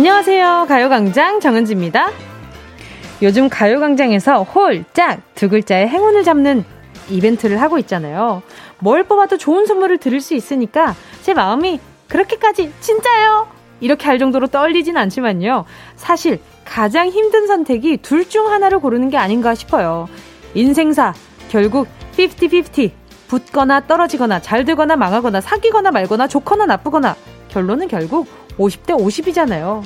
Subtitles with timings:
[0.00, 0.64] 안녕하세요.
[0.66, 2.08] 가요광장 정은지입니다.
[3.20, 6.64] 요즘 가요광장에서 홀 짝 두 글자의 행운을 잡는
[7.10, 8.40] 이벤트를 하고 있잖아요.
[8.78, 13.48] 뭘 뽑아도 좋은 선물을 들을 수 있으니까 제 마음이 그렇게까지 진짜요?
[13.80, 15.66] 이렇게 할 정도로 떨리진 않지만요.
[15.96, 20.08] 사실 가장 힘든 선택이 둘 중 하나를 고르는 게 아닌가 싶어요.
[20.54, 21.12] 인생사
[21.50, 22.92] 결국 50-50
[23.28, 27.16] 붙거나 떨어지거나 잘 되거나 망하거나 사귀거나 말거나 좋거나 나쁘거나
[27.50, 28.26] 결론은 결국
[28.58, 29.82] 50대 50이잖아요.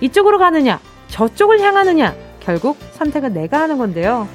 [0.00, 4.28] 이쪽으로 가느냐, 저쪽을 향하느냐, 결국 선택은 내가 하는 건데요.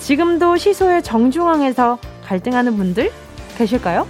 [0.00, 3.12] 지금도 시소의 정중앙에서 갈등하는 분들
[3.56, 4.06] 계실까요?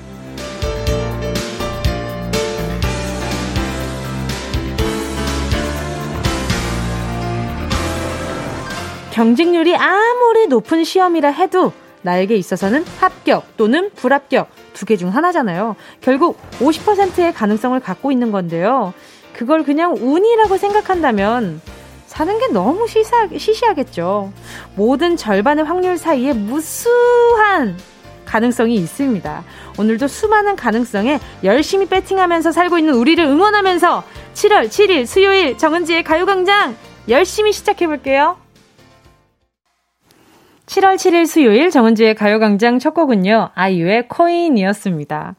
[9.12, 11.72] 경쟁률이 아무리 높은 시험이라 해도
[12.02, 15.76] 나에게 있어서는 합격 또는 불합격 두 개 중 하나잖아요.
[16.00, 18.92] 결국 50%의 가능성을 갖고 있는 건데요.
[19.32, 21.60] 그걸 그냥 운이라고 생각한다면
[22.06, 24.32] 사는 게 너무 시사, 시시하겠죠.
[24.76, 27.76] 모든 절반의 확률 사이에 무수한
[28.26, 29.44] 가능성이 있습니다.
[29.78, 36.76] 오늘도 수많은 가능성에 열심히 배팅하면서 살고 있는 우리를 응원하면서 7월 7일 수요일 정은지의 가요광장
[37.08, 38.36] 열심히 시작해볼게요.
[40.72, 45.34] 7월 7일 수요일 정은지의 가요광장 첫 곡은요, 아이유의 코인이었습니다.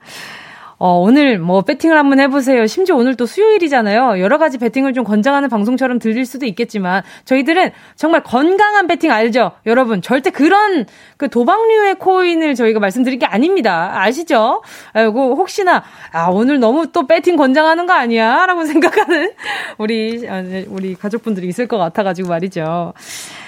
[0.78, 2.68] 어, 오늘 뭐 배팅을 한번 해보세요.
[2.68, 4.20] 심지어 오늘 또 수요일이잖아요.
[4.20, 9.54] 여러 가지 배팅을 좀 권장하는 방송처럼 들릴 수도 있겠지만 저희들은 정말 건강한 배팅 알죠?
[9.66, 10.86] 여러분 절대 그런
[11.18, 13.92] 그 도박류의 코인을 저희가 말씀드릴 게 아닙니다.
[14.02, 14.62] 아시죠?
[14.92, 19.32] 아이고 혹시나 아 오늘 너무 또 배팅 권장하는 거 아니야?라고 생각하는
[19.80, 22.94] 우리 아, 네, 우리 가족분들이 있을 것 같아가지고 말이죠.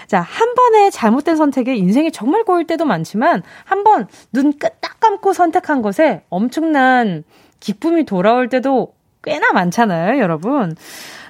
[0.08, 6.24] 자, 한 번의 잘못된 선택에 인생이 정말 고일 때도 많지만 한 번눈딱 감고 선택한 것에
[6.30, 7.24] 엄청난
[7.60, 8.94] 기쁨이 돌아올 때도
[9.24, 10.76] 꽤나 많잖아요, 여러분.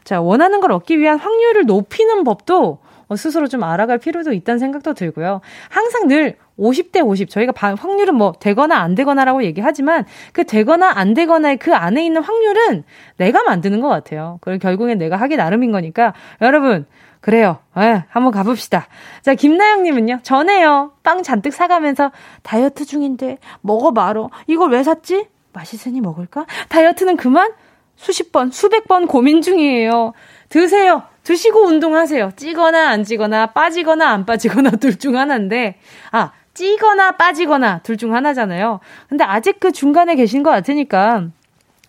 [0.04, 2.80] 자, 원하는 걸 얻기 위한 확률을 높이는 법도
[3.16, 5.42] 스스로 좀 알아갈 필요도 있다는 생각도 들고요.
[5.70, 7.30] 항상 늘 50대 50.
[7.30, 12.84] 저희가 확률은 뭐 되거나 안 되거나라고 얘기하지만 그 되거나 안 되거나의 그 안에 있는 확률은
[13.18, 14.40] 내가 만드는 것 같아요.
[14.42, 16.86] 그리고 결국엔 내가 하기 나름인 거니까 여러분
[17.26, 17.58] 그래요.
[17.80, 18.86] 예, 한번 가봅시다.
[19.24, 20.92] 자, 김나영님은요, 전에요.
[21.02, 22.12] 빵 잔뜩 사가면서
[22.44, 24.30] 다이어트 중인데, 먹어 말어.
[24.46, 25.26] 이걸 왜 샀지?
[25.52, 26.46] 맛있으니 먹을까?
[26.70, 27.52] 다이어트는 그만?
[27.96, 30.14] 수십 번, 수백 번 고민 중이에요.
[30.50, 31.02] 드세요.
[31.24, 32.34] 드시고 운동하세요.
[32.36, 35.80] 찌거나 안 찌거나, 빠지거나 안 빠지거나 둘 중 하나인데,
[36.12, 38.82] 아, 찌거나 빠지거나 둘 중 하나잖아요.
[39.10, 41.30] 근데 아직 그 중간에 계신 것 같으니까,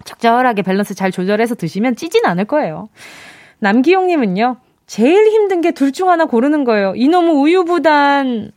[0.05, 2.89] 적절하게 밸런스 잘 조절해서 드시면 찌진 않을 거예요.
[3.59, 6.95] 남기용님은요, 제일 힘든 게 둘 중 하나 고르는 거예요.
[6.97, 8.53] 이놈의 우유부단.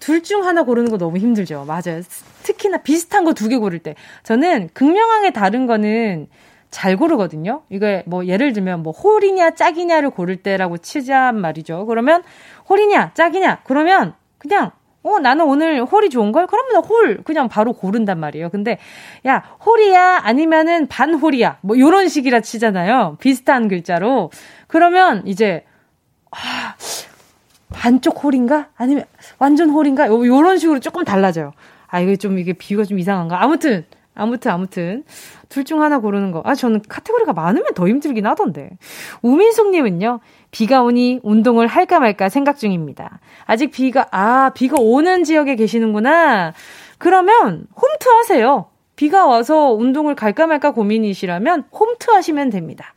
[0.00, 1.64] 둘 중 하나 고르는 거 너무 힘들죠.
[1.64, 2.02] 맞아요.
[2.42, 3.94] 특히나 비슷한 거 두 개 고를 때.
[4.24, 6.26] 저는 극명하게 다른 거는
[6.70, 7.62] 잘 고르거든요.
[7.68, 11.86] 이게 뭐 예를 들면 뭐 홀이냐 짝이냐를 고를 때라고 치자 말이죠.
[11.86, 12.22] 그러면
[12.68, 14.72] 홀이냐 짝이냐 그러면 그냥
[15.04, 18.50] 어 나는 오늘 홀이 좋은 걸 그러면 홀 그냥 바로 고른단 말이에요.
[18.50, 18.78] 근데
[19.26, 23.16] 야 홀이야 아니면은 반 홀이야 뭐 요런 식이라 치잖아요.
[23.20, 24.30] 비슷한 글자로
[24.68, 25.64] 그러면 이제
[26.30, 26.74] 아,
[27.72, 28.68] 반쪽 홀인가?
[28.76, 29.04] 아니면
[29.38, 30.06] 완전 홀인가?
[30.06, 31.52] 요, 요런 식으로 조금 달라져요.
[31.88, 33.42] 아, 이게 좀, 이게 비유가 좀 이상한가?
[33.42, 35.04] 아무튼, 아무튼, 아무튼.
[35.50, 36.40] 둘 중 하나 고르는 거.
[36.46, 38.70] 아, 저는 카테고리가 많으면 더 힘들긴 하던데.
[39.20, 40.20] 우민숙님은요,
[40.52, 43.18] 비가 오니 운동을 할까 말까 생각 중입니다.
[43.46, 46.52] 아직 비가, 아, 비가 오는 지역에 계시는구나.
[46.98, 48.66] 그러면 홈트 하세요.
[48.94, 52.94] 비가 와서 운동을 갈까 말까 고민이시라면 홈트 하시면 됩니다.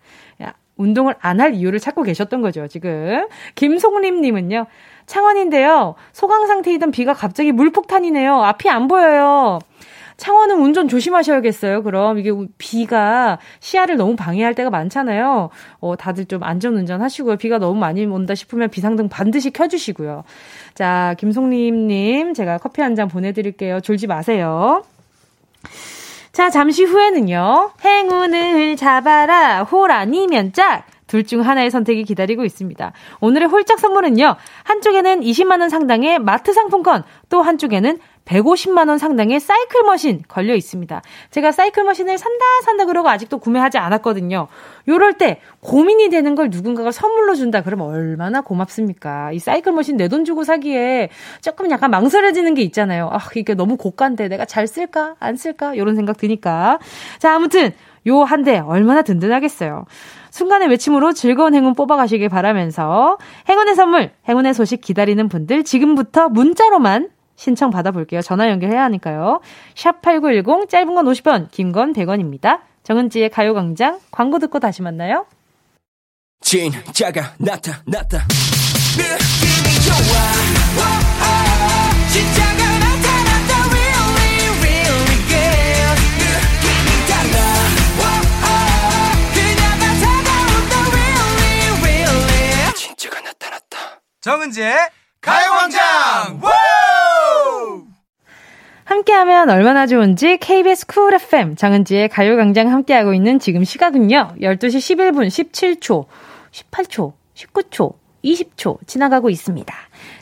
[0.77, 3.27] 운동을 안 할 이유를 찾고 계셨던 거죠, 지금.
[3.55, 4.65] 김송림 님은요,
[5.05, 8.43] 창원인데요, 소강 상태이던 비가 갑자기 물폭탄이네요.
[8.43, 9.59] 앞이 안 보여요.
[10.17, 11.83] 창원은 운전 조심하셔야겠어요.
[11.83, 15.49] 그럼 이게 비가 시야를 너무 방해할 때가 많잖아요.
[15.79, 17.35] 어, 다들 좀 안전 운전 하시고요.
[17.37, 20.23] 비가 너무 많이 온다 싶으면 비상등 반드시 켜주시고요.
[20.73, 23.81] 자, 김송림님, 제가 커피 한 잔 보내드릴게요.
[23.81, 24.83] 졸지 마세요.
[26.31, 27.71] 자, 잠시 후에는요.
[27.83, 29.63] 행운을 잡아라.
[29.63, 30.85] 홀 아니면 짝.
[31.07, 32.91] 둘 중 하나의 선택이 기다리고 있습니다.
[33.21, 34.35] 오늘의 홀짝 선물은요.
[34.63, 41.01] 한쪽에는 20만원 상당의 마트 상품권, 또 한쪽에는 150만 원 상당의 사이클 머신 걸려 있습니다.
[41.31, 44.47] 제가 사이클 머신을 산다 산다 그러고 아직도 구매하지 않았거든요.
[44.87, 49.31] 요럴 때 고민이 되는 걸 누군가가 선물로 준다 그러면 얼마나 고맙습니까?
[49.31, 51.09] 이 사이클 머신 내 돈 주고 사기에
[51.41, 53.09] 조금 약간 망설여지는 게 있잖아요.
[53.11, 55.15] 아, 이게 너무 고가인데 내가 잘 쓸까?
[55.19, 55.73] 안 쓸까?
[55.75, 56.79] 이런 생각 드니까.
[57.19, 57.71] 자, 아무튼
[58.07, 59.85] 요 한 대 얼마나 든든하겠어요.
[60.29, 63.17] 순간의 외침으로 즐거운 행운 뽑아가시길 바라면서
[63.49, 68.21] 행운의 선물, 행운의 소식 기다리는 분들 지금부터 문자로만 신청 받아볼게요.
[68.21, 69.41] 전화 연결해야 하니까요.
[69.75, 72.61] 샵 8910 짧은 건 50원, 긴 건 100원입니다.
[72.83, 75.25] 정은지의 가요광장 광고 듣고 다시 만나요.
[76.41, 78.27] 진짜가 나타났다
[78.97, 79.95] 느낌이 좋아.
[80.77, 83.51] 오오 진짜가 나타났다.
[83.71, 87.35] Really really good 느낌이 달라.
[87.99, 88.47] 오오
[89.33, 90.73] 그녀가 다가온다.
[90.93, 92.73] Really really.
[92.75, 93.73] 진짜가 나타났다.
[94.21, 94.75] 정은지의
[95.21, 96.39] 가요광장
[98.85, 104.35] 함께하면 얼마나 좋은지 KBS 쿨 FM 정은지의 가요광장 함께하고 있는 지금 시각은요.
[104.39, 106.05] 12시 11분 17초,
[106.51, 109.75] 18초, 19초, 20초 지나가고 있습니다.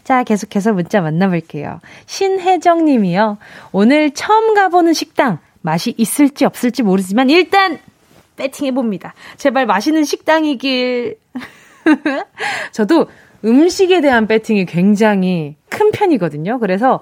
[0.03, 1.79] 자, 계속해서 문자 만나볼게요.
[2.05, 3.37] 신혜정 님이요.
[3.71, 5.39] 오늘 처음 가보는 식당.
[5.61, 7.79] 맛이 있을지 없을지 모르지만 일단
[8.35, 9.13] 배팅해봅니다.
[9.37, 11.17] 제발 맛있는 식당이길.
[12.71, 13.07] 저도
[13.45, 16.59] 음식에 대한 배팅이 굉장히 큰 편이거든요.
[16.59, 17.01] 그래서,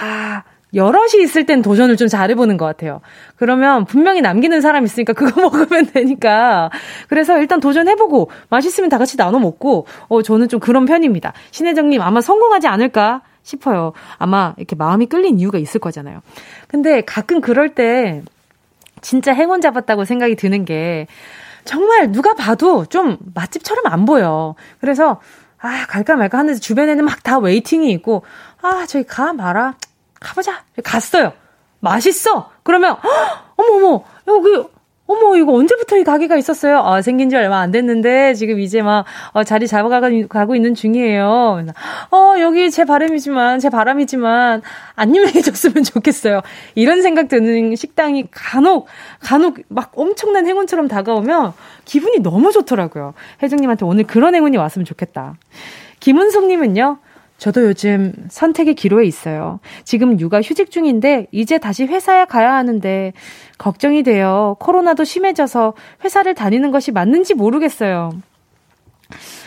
[0.00, 0.42] 아,
[0.74, 3.00] 여럿이 있을 땐 도전을 좀 잘해보는 것 같아요.
[3.36, 6.70] 그러면 분명히 남기는 사람 있으니까 그거 먹으면 되니까.
[7.08, 11.32] 그래서 일단 도전해보고 맛있으면 다 같이 나눠 먹고, 어, 저는 좀 그런 편입니다.
[11.50, 13.92] 신혜정님 아마 성공하지 않을까 싶어요.
[14.18, 16.20] 아마 이렇게 마음이 끌린 이유가 있을 거잖아요.
[16.68, 18.22] 근데 가끔 그럴 때
[19.00, 21.06] 진짜 행운 잡았다고 생각이 드는 게
[21.64, 24.54] 정말 누가 봐도 좀 맛집처럼 안 보여.
[24.80, 25.20] 그래서
[25.58, 28.22] 아, 갈까 말까 하는데 주변에는 막 다 웨이팅이 있고,
[28.62, 29.74] 아, 저기 가, 마라.
[30.20, 30.64] 가보자.
[30.84, 31.32] 갔어요.
[31.80, 32.50] 맛있어.
[32.62, 32.96] 그러면
[33.56, 34.68] 어머 어머 여기
[35.06, 36.78] 어머 이거 언제부터 이 가게가 있었어요?
[36.78, 41.64] 아 생긴 지 얼마 안 됐는데 지금 이제 막 어, 자리 잡아가고 있는 중이에요.
[42.12, 44.62] 어 여기 제 바람이지만 제 바람이지만
[44.94, 46.42] 안 유명해졌으면 좋겠어요.
[46.76, 48.86] 이런 생각 드는 식당이 간혹
[49.18, 51.54] 간혹 막 엄청난 행운처럼 다가오면
[51.86, 53.14] 기분이 너무 좋더라고요.
[53.42, 55.34] 혜정님한테 오늘 그런 행운이 왔으면 좋겠다.
[55.98, 56.98] 김은숙님은요.
[57.40, 59.60] 저도 요즘 선택의 기로에 있어요.
[59.84, 63.14] 지금 육아 휴직 중인데 이제 다시 회사에 가야 하는데
[63.56, 64.56] 걱정이 돼요.
[64.60, 65.72] 코로나도 심해져서
[66.04, 68.12] 회사를 다니는 것이 맞는지 모르겠어요.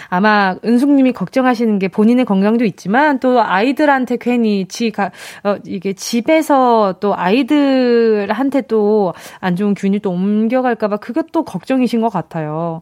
[0.09, 5.11] 아마 은숙님이 걱정하시는 게 본인의 건강도 있지만 또 아이들한테 괜히 지가
[5.43, 12.81] 어 이게 집에서 또 아이들한테 또 안 좋은 균이 또 옮겨갈까봐 그것도 걱정이신 것 같아요.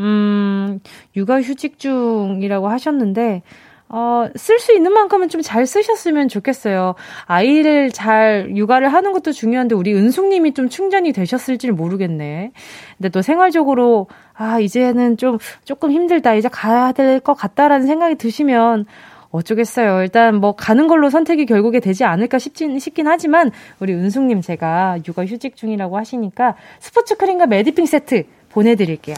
[0.00, 0.80] 음
[1.16, 3.42] 육아 휴직 중이라고 하셨는데
[3.90, 6.94] 어, 쓸 수 있는 만큼은 좀 잘 쓰셨으면 좋겠어요.
[7.24, 12.50] 아이를 잘 육아를 하는 것도 중요한데 우리 은숙님이 좀 충전이 되셨을지 모르겠네.
[12.96, 18.84] 근데 또 생활적으로 아 이제는 좀 조금 힘들다 이제 가야 될 것 같다라는 생각이 드시면
[19.30, 20.02] 어쩌겠어요.
[20.02, 23.50] 일단 뭐 가는 걸로 선택이 결국에 되지 않을까 싶진, 싶긴 하지만
[23.80, 29.16] 우리 은숙님 제가 육아 휴직 중이라고 하시니까 스포츠 크림과 메디핑 세트 보내드릴게요.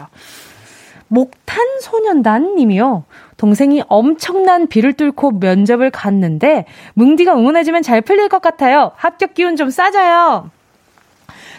[1.10, 3.04] 목탄 소년단 님이요.
[3.36, 8.92] 동생이 엄청난 비를 뚫고 면접을 갔는데 뭉디가 응원해주면 잘 풀릴 것 같아요.
[8.94, 10.50] 합격 기운 좀 싸줘요.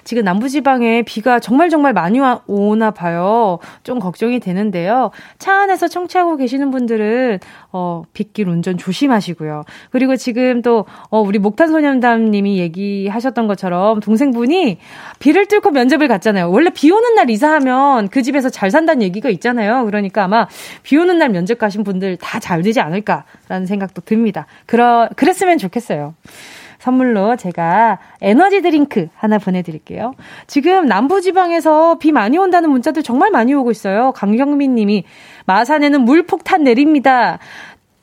[0.04, 3.60] 지금 남부지방에 비가 정말 정말 많이 와, 오나 봐요.
[3.84, 5.12] 좀 걱정이 되는데요.
[5.40, 7.40] 차 안에서 청취하고 계시는 분들은,
[7.72, 9.64] 어, 빗길 운전 조심하시고요.
[9.92, 14.78] 그리고 지금 또, 어, 우리 목탄소년단 님이 얘기하셨던 것처럼 동생분이
[15.20, 16.52] 비를 뚫고 면접을 갔잖아요.
[16.52, 19.86] 원래 비 오는 날 이사하면 그 집에서 잘 산다는 얘기가 있잖아요.
[19.86, 20.48] 그러니까 아마
[20.84, 24.48] 비 오는 날 면접 가신 분들 다 잘 되지 않을까라는 생각도 듭니다.
[24.66, 26.16] 그러, 그랬으면 좋겠어요.
[26.82, 30.16] 선물로 제가 에너지 드링크 하나 보내드릴게요.
[30.48, 34.12] 지금 남부지방에서 비 많이 온다는 문자들 정말 많이 오고 있어요.
[34.14, 35.04] 강경민 님이
[35.46, 37.38] 마산에는 물폭탄 내립니다.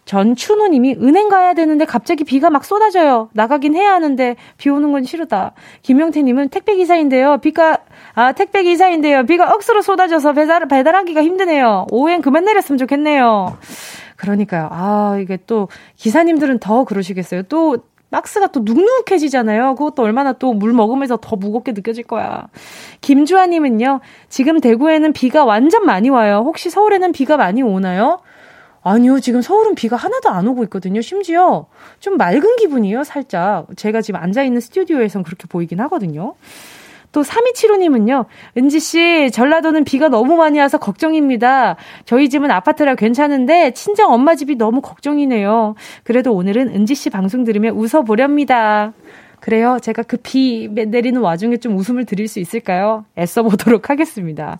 [0.04, 3.30] 전춘호 님이 은행 가야 되는데 갑자기 비가 막 쏟아져요.
[3.32, 5.52] 나가긴 해야 하는데 비 오는 건 싫다.
[5.82, 7.38] 김영태 님은 택배 기사인데요.
[7.38, 7.78] 비가
[8.14, 9.26] 아 택배 기사인데요.
[9.26, 11.87] 비가 억수로 쏟아져서 배달 배달하기가 힘드네요.
[11.90, 13.58] 오후엔 그만 내렸으면 좋겠네요.
[14.16, 14.68] 그러니까요.
[14.70, 17.42] 아, 이게 또 기사님들은 더 그러시겠어요.
[17.42, 17.78] 또
[18.10, 19.74] 박스가 또 눅눅해지잖아요.
[19.74, 22.48] 그것도 얼마나 또 물 먹으면서 더 무겁게 느껴질 거야.
[23.02, 26.42] 김주아님은요, 지금 대구에는 비가 완전 많이 와요.
[26.44, 28.20] 혹시 서울에는 비가 많이 오나요?
[28.82, 31.00] 아니요, 지금 서울은 비가 하나도 안 오고 있거든요.
[31.02, 31.66] 심지어
[32.00, 33.66] 좀 맑은 기분이에요, 살짝.
[33.76, 36.34] 제가 지금 앉아있는 스튜디오에선 그렇게 보이긴 하거든요.
[37.12, 38.26] 또 3275님은요.
[38.56, 41.76] 은지씨, 전라도는 비가 너무 많이 와서 걱정입니다.
[42.04, 45.74] 저희 집은 아파트라 괜찮은데 친정 엄마 집이 너무 걱정이네요.
[46.04, 48.92] 그래도 오늘은 은지씨 방송 들으며 웃어보렵니다.
[49.40, 49.78] 그래요.
[49.80, 53.04] 제가 그 비 내리는 와중에 좀 웃음을 드릴 수 있을까요?
[53.16, 54.56] 애써 보도록 하겠습니다.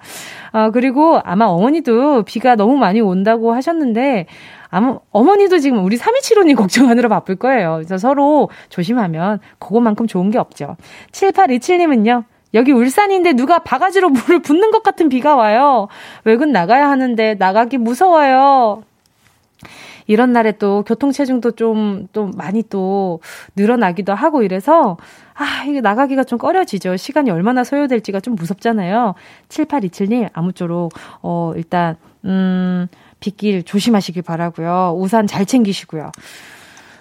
[0.53, 4.27] 아, 그리고 아마 어머니도 비가 너무 많이 온다고 하셨는데,
[4.71, 7.75] 아마 어머니도 지금 우리 3275님 걱정하느라 바쁠 거예요.
[7.77, 10.77] 그래서 서로 조심하면 그것만큼 좋은 게 없죠.
[11.13, 12.25] 7827님은요.
[12.55, 15.89] 여기 울산인데 누가 바가지로 물을 붓는 것 같은 비가 와요.
[16.25, 18.83] 외근 나가야 하는데 나가기 무서워요.
[20.07, 23.21] 이런 날에 또 교통체증도 좀, 또 많이 또
[23.57, 24.97] 늘어나기도 하고 이래서,
[25.35, 26.97] 아, 이게 나가기가 좀 꺼려지죠.
[26.97, 29.15] 시간이 얼마나 소요될지가 좀 무섭잖아요.
[29.51, 32.89] 7827님, 아무쪼록, 어, 일단, 음,
[33.21, 34.95] 빗길 조심하시길 바라고요.
[34.97, 36.11] 우산 잘 챙기시고요.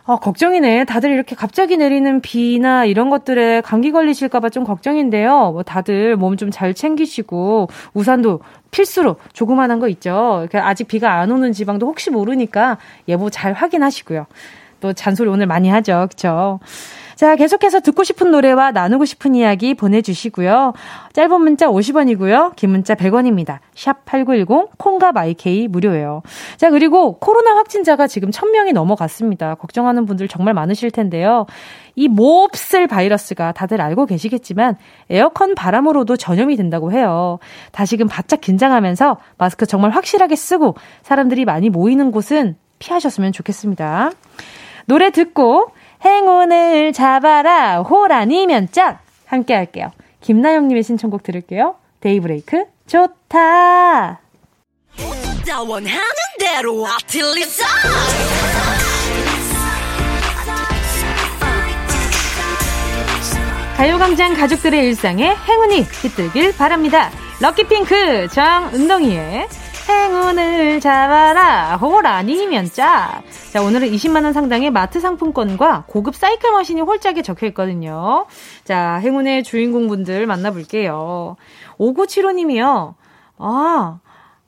[0.09, 0.85] 아, 걱정이네.
[0.85, 5.51] 다들 이렇게 갑자기 내리는 비나 이런 것들에 감기 걸리실까봐 좀 걱정인데요.
[5.51, 8.39] 뭐 다들 몸 좀 잘 챙기시고, 우산도
[8.71, 10.47] 필수로 조그만한 거 있죠.
[10.53, 12.77] 아직 비가 안 오는 지방도 혹시 모르니까
[13.09, 14.27] 예보 잘 확인하시고요.
[14.79, 16.07] 또 잔소리 오늘 많이 하죠.
[16.09, 16.59] 그쵸?
[17.17, 20.73] 자, 계속해서 듣고 싶은 노래와 나누고 싶은 이야기 보내주시고요.
[21.13, 22.55] 짧은 문자 50원이고요.
[22.55, 23.57] 긴 문자 100원입니다.
[23.73, 26.21] 샵 8910, 콩과 마이케이 무료예요.
[26.57, 29.55] 자, 그리고 코로나 확진자가 지금 1000명이 넘어갔습니다.
[29.55, 31.47] 걱정하는 분들 정말 많으실 텐데요.
[31.95, 34.77] 이 몹쓸 바이러스가 다들 알고 계시겠지만
[35.09, 37.39] 에어컨 바람으로도 전염이 된다고 해요.
[37.71, 44.11] 다시금 바짝 긴장하면서 마스크 정말 확실하게 쓰고 사람들이 많이 모이는 곳은 피하셨으면 좋겠습니다.
[44.85, 45.71] 노래 듣고
[46.03, 49.91] 행운을 잡아라 호라니면 짝 함께 할게요.
[50.21, 51.75] 김나영님의 신청곡 들을게요.
[51.99, 54.21] 데이브레이크 좋다.
[55.67, 55.99] 원하는
[56.39, 57.65] 대로 아틀리사
[63.75, 67.09] 가요광장 가족들의 일상에 행운이 깃들길 바랍니다.
[67.41, 69.47] 럭키핑크 정은동이의
[69.87, 71.77] 행운을 잡아라.
[71.77, 73.21] 호라 아니면 짜.
[73.51, 78.25] 자, 오늘은 20만원 상당의 마트 상품권과 고급 사이클 머신이 홀짝에 적혀 있거든요.
[78.65, 81.37] 자, 행운의 주인공분들 만나볼게요.
[81.79, 82.95] 5975님이요.
[83.37, 83.99] 아,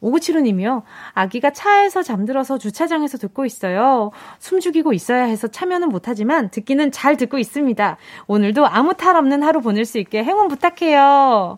[0.01, 0.83] 5975님이요.
[1.13, 4.11] 아기가 차에서 잠들어서 주차장에서 듣고 있어요.
[4.39, 7.97] 숨 죽이고 있어야 해서 참여는 못하지만 듣기는 잘 듣고 있습니다.
[8.27, 11.57] 오늘도 아무 탈 없는 하루 보낼 수 있게 행운 부탁해요.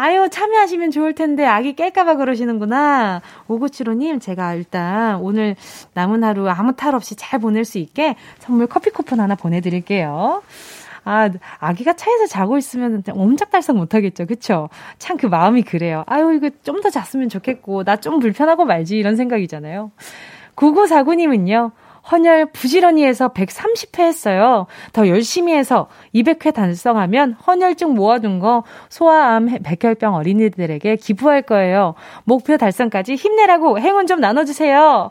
[0.00, 3.20] 아유, 참여하시면 좋을 텐데, 아기 깰까봐 그러시는구나.
[3.48, 5.56] 5975님, 제가 일단 오늘
[5.94, 10.42] 남은 하루 아무 탈 없이 잘 보낼 수 있게 선물 커피 쿠폰 하나 보내드릴게요.
[11.04, 14.26] 아, 아기가 차에서 자고 있으면 옴짝달싹 못하겠죠.
[14.26, 14.68] 그쵸?
[14.98, 16.04] 참 그 마음이 그래요.
[16.06, 19.90] 아유, 이거 좀 더 잤으면 좋겠고, 나 좀 불편하고 말지, 이런 생각이잖아요.
[20.54, 21.72] 9949님은요,
[22.10, 24.66] 헌혈 부지런히 해서 130회 했어요.
[24.92, 31.94] 더 열심히 해서 200회 달성하면 헌혈증 모아둔 거 소아암 백혈병 어린이들에게 기부할 거예요.
[32.24, 35.10] 목표 달성까지 힘내라고 행운 좀 나눠주세요.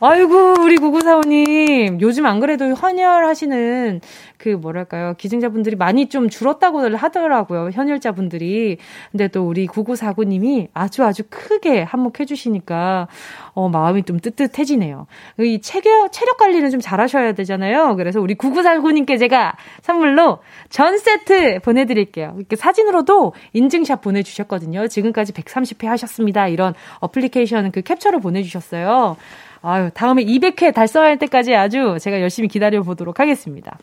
[0.00, 2.00] 아이고, 우리 구구사오님.
[2.00, 4.00] 요즘 안 그래도 헌혈하시는
[4.38, 8.76] 그 뭐랄까요 기증자분들이 많이 좀 줄었다고 하더라고요 현혈자분들이
[9.10, 13.08] 근데 또 우리 9949님이 아주 아주 크게 한몫해 주시니까
[13.54, 15.06] 어 마음이 좀 뜨뜻해지네요
[15.40, 17.96] 이 체력 체력 관리는 좀 잘하셔야 되잖아요.
[17.96, 20.38] 그래서 우리 9949님께 제가 선물로
[20.70, 22.34] 전 세트 보내드릴게요.
[22.38, 24.86] 이렇게 사진으로도 인증샷 보내주셨거든요.
[24.88, 26.48] 지금까지 130회 하셨습니다.
[26.48, 29.16] 이런 어플리케이션 그 캡처를 보내주셨어요.
[29.62, 33.78] 아유, 다음에 200회 달성할 때까지 아주 제가 열심히 기다려 보도록 하겠습니다.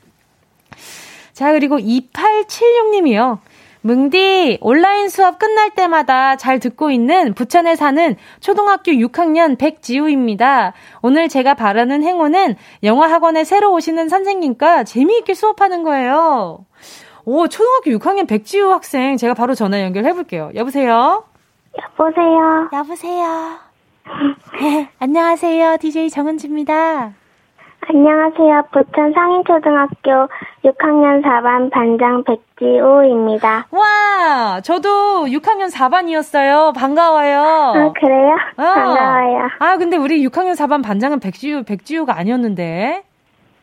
[1.33, 3.39] 자, 그리고 2876님이요.
[3.85, 10.71] 뭉디, 온라인 수업 끝날 때마다 잘 듣고 있는 부천에 사는 초등학교 6학년 백지우입니다.
[11.01, 16.65] 오늘 제가 바라는 행운은 영어학원에 새로 오시는 선생님과 재미있게 수업하는 거예요.
[17.25, 20.49] 오, 초등학교 6학년 백지우 학생, 제가 바로 전화 연결해 볼게요.
[20.55, 21.25] 여보세요?
[21.99, 22.69] 여보세요?
[22.71, 23.59] 여보세요?
[24.61, 25.77] 네, 안녕하세요.
[25.77, 27.13] DJ 정은지입니다.
[27.89, 28.63] 안녕하세요.
[28.71, 30.27] 부천 상인초등학교
[30.63, 33.67] 6학년 4반 반장 백지우입니다.
[33.71, 36.73] 와, 저도 6학년 4반이었어요.
[36.75, 37.39] 반가워요.
[37.41, 38.35] 아, 그래요?
[38.57, 38.63] 어.
[38.73, 39.49] 반가워요.
[39.59, 43.03] 아, 근데 우리 6학년 4반 반장은 백지우, 백지우가 아니었는데.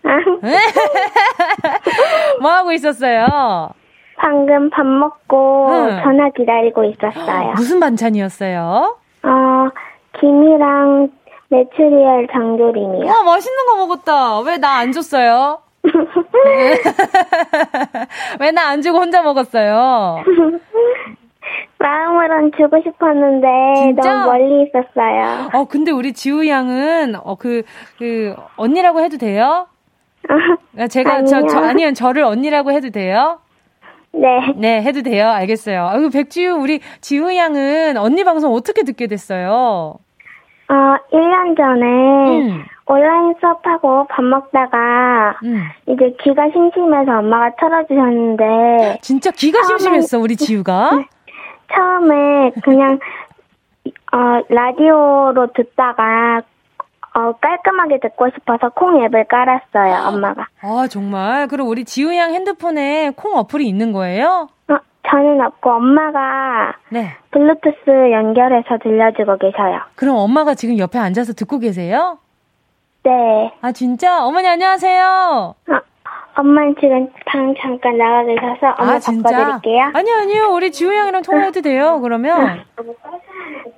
[0.05, 0.09] 아,
[2.43, 3.71] 뭐 하고 있었어요?
[4.17, 6.01] 방금 밥 먹고 응.
[6.03, 7.53] 전화 기다리고 있었어요.
[7.57, 8.97] 무슨 반찬이었어요?
[9.23, 9.69] 어,
[10.21, 11.09] 김이랑
[11.51, 13.07] 메추리알 장조림이요.
[13.07, 14.41] 와, 맛있는 거 먹었다.
[14.41, 15.61] 왜 나 안 줬어요?
[18.41, 20.23] 왜 나 안 주고 혼자 먹었어요?
[21.79, 24.15] 마음으론 주고 싶었는데 진짜?
[24.15, 25.49] 너무 멀리 있었어요.
[25.55, 27.63] 어, 근데 우리 지우 양은, 어, 그,
[27.99, 29.67] 그, 언니라고 해도 돼요?
[30.79, 31.69] 아, 제가, 저, 저, 아니요.
[31.71, 33.41] 아니요, 저를 언니라고 해도 돼요?
[34.13, 34.29] 네.
[34.57, 35.29] 네, 해도 돼요.
[35.31, 35.87] 알겠어요.
[35.89, 39.97] 아유, 백지우, 우리 지우 양은 언니 방송 어떻게 듣게 됐어요?
[40.71, 41.87] 어, 1년 전에
[42.53, 42.65] 음.
[42.87, 45.65] 온라인 수업하고 밥 먹다가 음.
[45.87, 50.91] 이제 귀가 심심해서 엄마가 틀어주셨는데 진짜 귀가 심심했어, 우리 지우가.
[51.73, 52.99] 처음에 그냥
[54.13, 56.43] 어, 라디오로 듣다가
[57.13, 60.47] 어, 깔끔하게 듣고 싶어서 콩 앱을 깔았어요, 엄마가.
[60.63, 61.49] 아, 정말.
[61.49, 64.49] 그럼 우리 지우 양 핸드폰에 콩 어플이 있는 거예요?
[65.05, 67.13] 어, 저는 없고 엄마가 네.
[67.31, 69.81] 블루투스 연결해서 들려주고 계셔요.
[69.97, 72.19] 그럼 엄마가 지금 옆에 앉아서 듣고 계세요?
[73.03, 73.53] 네.
[73.63, 74.25] 아, 진짜?
[74.25, 75.55] 어머니 안녕하세요.
[75.69, 75.81] 어,
[76.37, 79.31] 엄마는 지금 방 잠깐 나가 계셔서 엄마 아, 진짜?
[79.31, 79.91] 바꿔드릴게요.
[79.95, 80.49] 아니요, 아니요.
[80.55, 82.61] 우리 지우 양이랑 통화해도 돼요, 그러면.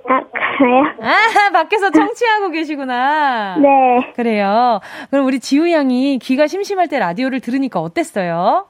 [0.09, 0.21] 아,
[0.57, 0.83] 그래요?
[1.01, 3.57] 아, 밖에서 청취하고 계시구나.
[3.57, 4.11] 네.
[4.15, 4.81] 그래요.
[5.09, 8.67] 그럼 우리 지우 양이 귀가 심심할 때 라디오를 들으니까 어땠어요?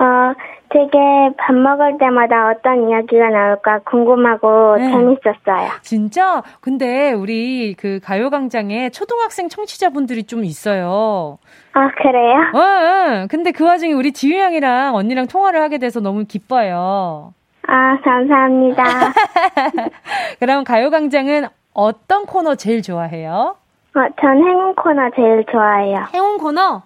[0.00, 0.32] 어,
[0.70, 0.98] 되게
[1.36, 4.90] 밥 먹을 때마다 어떤 이야기가 나올까 궁금하고 네.
[4.90, 5.70] 재밌었어요.
[5.82, 6.42] 진짜?
[6.60, 11.38] 근데 우리 그 가요광장에 초등학생 청취자분들이 좀 있어요.
[11.74, 12.36] 아, 그래요?
[12.54, 13.26] 어, 어.
[13.28, 17.34] 근데 그 와중에 우리 지우 양이랑 언니랑 통화를 하게 돼서 너무 기뻐요.
[17.68, 18.84] 아, 감사합니다.
[20.40, 23.56] 그럼 가요광장은 어떤 코너 제일 좋아해요?
[23.94, 26.06] 어, 전 행운 코너 제일 좋아해요.
[26.14, 26.82] 행운 코너?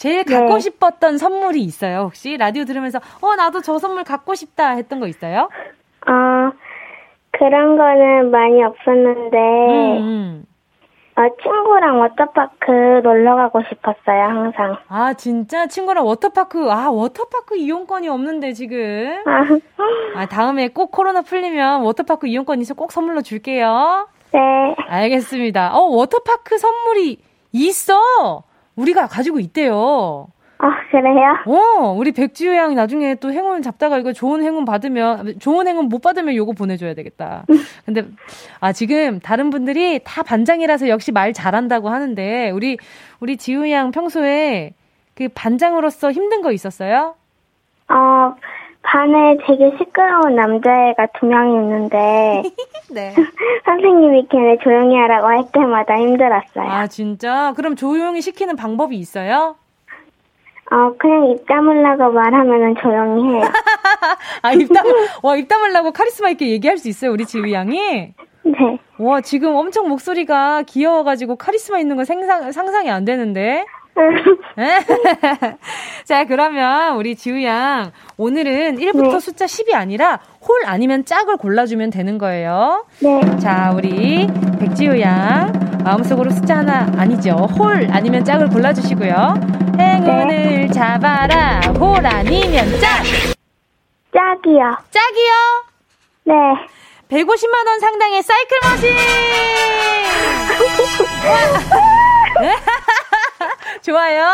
[0.00, 0.60] 제일 갖고 네.
[0.60, 2.38] 싶었던 선물이 있어요, 혹시?
[2.38, 5.50] 라디오 들으면서, 어, 나도 저 선물 갖고 싶다 했던 거 있어요?
[6.08, 6.50] 어,
[7.32, 10.44] 그런 거는 많이 없었는데, 음, 음.
[11.16, 14.78] 어, 친구랑 워터파크 놀러 가고 싶었어요, 항상.
[14.88, 15.66] 아, 진짜?
[15.66, 19.22] 친구랑 워터파크, 아, 워터파크 이용권이 없는데, 지금.
[19.26, 19.42] 아,
[20.16, 24.08] 아, 다음에 꼭 코로나 풀리면 워터파크 이용권 있어 꼭 선물로 줄게요.
[24.32, 24.74] 네.
[24.88, 25.76] 알겠습니다.
[25.76, 27.18] 어, 워터파크 선물이
[27.52, 28.44] 있어!
[28.76, 30.28] 우리가 가지고 있대요.
[30.62, 31.36] 어, 그래요?
[31.46, 36.02] 어, 우리 백지우 양이 나중에 또 행운 잡다가 이거 좋은 행운 받으면, 좋은 행운 못
[36.02, 37.44] 받으면 요거 보내줘야 되겠다.
[37.86, 38.04] 근데,
[38.60, 42.76] 아, 지금 다른 분들이 다 반장이라서 역시 말 잘한다고 하는데, 우리,
[43.20, 44.74] 우리 지우 양 평소에
[45.14, 47.14] 그 반장으로서 힘든 거 있었어요?
[47.88, 48.34] 어,
[48.82, 52.42] 반에 되게 시끄러운 남자애가 두 명이 있는데,
[52.90, 53.14] 네.
[53.64, 56.64] 선생님이 걔네 조용히 하라고 할 때마다 힘들었어요.
[56.66, 57.52] 아, 진짜?
[57.56, 59.56] 그럼 조용히 시키는 방법이 있어요?
[60.72, 63.42] 어, 그냥 입 다물라고 말하면은 조용히 해요.
[64.42, 64.86] 아, 입 담,
[65.22, 68.14] 와, 입 다물라고 카리스마 있게 얘기할 수 있어요, 우리 지우 양이?
[68.42, 68.78] 네.
[68.98, 73.64] 와, 지금 엄청 목소리가 귀여워가지고 카리스마 있는 거 생상, 상상이 안 되는데?
[76.04, 79.20] 자, 그러면 우리 지우 양, 오늘은 1부터 네.
[79.20, 82.86] 숫자 10이 아니라 홀 아니면 짝을 골라주면 되는 거예요.
[83.00, 83.20] 네.
[83.38, 84.26] 자, 우리
[84.58, 85.52] 백지우 양,
[85.84, 87.32] 마음속으로 숫자 하나, 아니죠.
[87.58, 89.34] 홀 아니면 짝을 골라주시고요.
[89.78, 91.60] 행운을 잡아라.
[91.78, 93.02] 홀 아니면 짝!
[94.12, 94.76] 짝이요.
[94.90, 95.32] 짝이요!
[96.24, 96.34] 네.
[97.08, 98.90] 150만원 상당의 사이클 머신!
[103.82, 104.26] 좋아요?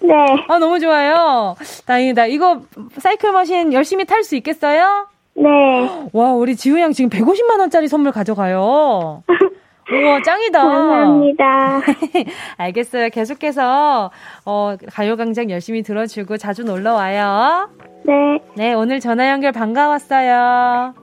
[0.00, 0.14] 네.
[0.48, 1.54] 아, 너무 좋아요.
[1.86, 2.26] 다행이다.
[2.26, 2.62] 이거
[2.98, 5.06] 사이클 머신 열심히 탈 수 있겠어요?
[5.34, 5.48] 네.
[6.12, 9.22] 와, 우리 지우 양 지금 150만 원짜리 선물 가져가요.
[9.92, 10.62] 우와, 짱이다.
[10.62, 11.80] 감사합니다.
[12.58, 13.10] 알겠어요.
[13.10, 14.10] 계속해서,
[14.44, 17.68] 어, 가요광장 열심히 들어주고 자주 놀러 와요.
[18.04, 18.40] 네.
[18.54, 20.94] 네, 오늘 전화 연결 반가웠어요.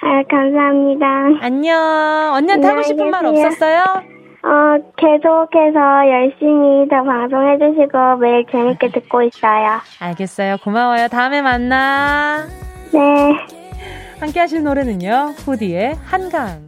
[0.00, 1.06] 아, 감사합니다.
[1.40, 2.32] 안녕.
[2.34, 3.24] 언니한테 하고 싶은 말.
[3.26, 3.82] 없었어요?
[4.42, 9.80] 어, 계속해서 열심히 더 방송해주시고 매일 재밌게 듣고 있어요.
[10.00, 10.56] 알겠어요.
[10.58, 11.08] 고마워요.
[11.08, 12.46] 다음에 만나.
[12.92, 13.32] 네.
[14.20, 15.34] 함께 하실 노래는요.
[15.38, 16.67] 후디의 한강.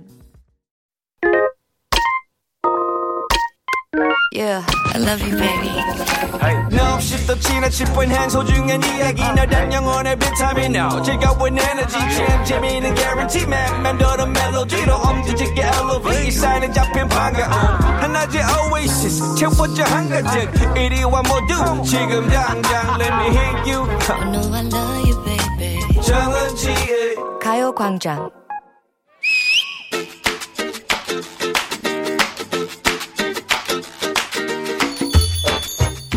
[4.33, 4.64] Yeah,
[4.95, 5.75] I love you, baby.
[6.71, 9.23] 너 없이 또 지나칠 뻔한 소중한 이야기.
[9.23, 10.77] 너란 영혼의 비타민.
[10.77, 11.99] No 즐거운 에너지.
[11.99, 13.43] 참 재미있는 guarantee.
[13.45, 16.29] man 맘대로 멜로디로 엄지짓게 elevate.
[16.29, 18.40] 이 사인은 잡힌 반가움 하나의
[18.71, 19.35] oasis.
[19.35, 20.77] 채워져 한가득.
[20.77, 21.83] 이리와 모두.
[21.83, 23.83] 지금 당장 let me hit you.
[24.09, 26.01] I know I love you, baby.
[26.03, 28.31] 정은지의 가요광장.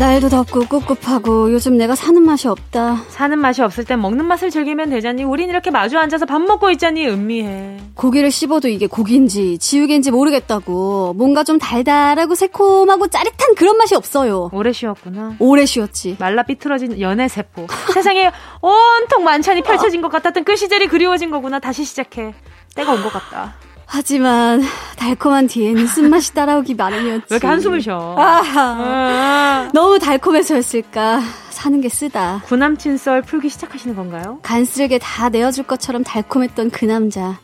[0.04, 2.96] 날도 덥고 꿉꿉하고 요즘 내가 사는 맛이 없다.
[3.08, 5.24] 사는 맛이 없을 땐 먹는 맛을 즐기면 되잖니.
[5.24, 7.08] 우린 이렇게 마주 앉아서 밥 먹고 있잖니.
[7.08, 7.78] 음미해.
[7.94, 11.14] 고기를 씹어도 이게 고기인지 지우개인지 모르겠다고.
[11.16, 14.50] 뭔가 좀 달달하고 새콤하고 짜릿한 그런 맛이 없어요.
[14.52, 15.36] 오래 쉬었구나.
[15.38, 16.16] 오래 쉬었지.
[16.20, 17.66] 말라 삐뚤어진 연애 세포.
[17.94, 21.60] 세상에 온통 만찬이 펼쳐진 것 같았던 그 시절이 그리워진 거구나.
[21.60, 22.34] 다시 시작해.
[22.76, 23.54] 때가 온 것 같다.
[23.94, 24.60] 하지만
[24.96, 27.26] 달콤한 뒤에는 쓴맛이 따라오기 마련이었지.
[27.30, 28.16] 왜 이렇게 한숨을 쉬어?
[28.18, 28.60] 아하.
[28.80, 31.20] 아, 너무 달콤해서였을까.
[31.50, 32.42] 사는 게 쓰다.
[32.46, 34.40] 구남친 썰 풀기 시작하시는 건가요?
[34.42, 37.38] 간쓸게 다 내어줄 것처럼 달콤했던 그 남자.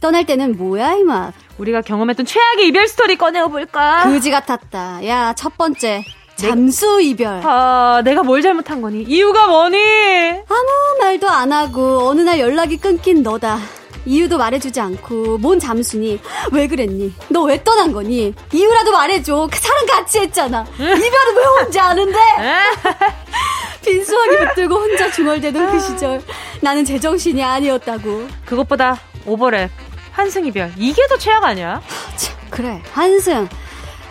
[0.00, 1.34] 떠날 때는 뭐야 이 맛.
[1.58, 4.02] 우리가 경험했던 최악의 이별 스토리 꺼내볼까?
[4.02, 5.06] 그지 같았다.
[5.06, 6.04] 야, 첫 번째.
[6.34, 7.40] 잠수 이별.
[7.44, 9.04] 아, 내가 뭘 잘못한 거니?
[9.04, 9.76] 이유가 뭐니?
[9.78, 13.60] 아무 말도 안 하고 어느 날 연락이 끊긴 너다.
[14.04, 16.20] 이유도 말해주지 않고 뭔 잠수니?
[16.50, 17.14] 왜 그랬니?
[17.28, 18.34] 너 왜 떠난 거니?
[18.52, 19.48] 이유라도 말해줘.
[19.50, 20.64] 그 사람 같이 했잖아.
[20.74, 22.18] 이별은 왜 혼자 하는데?
[23.84, 26.22] 빈수하게 붙들고 혼자 중얼대던 그 시절.
[26.60, 28.28] 나는 제정신이 아니었다고.
[28.46, 29.68] 그것보다 오버랩,
[30.12, 30.72] 환승 이별.
[30.76, 31.80] 이게 더 최악 아니야?
[32.16, 32.80] 참, 그래.
[32.92, 33.48] 한승.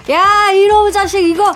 [0.09, 1.53] 야, 이놈의 자식, 이거.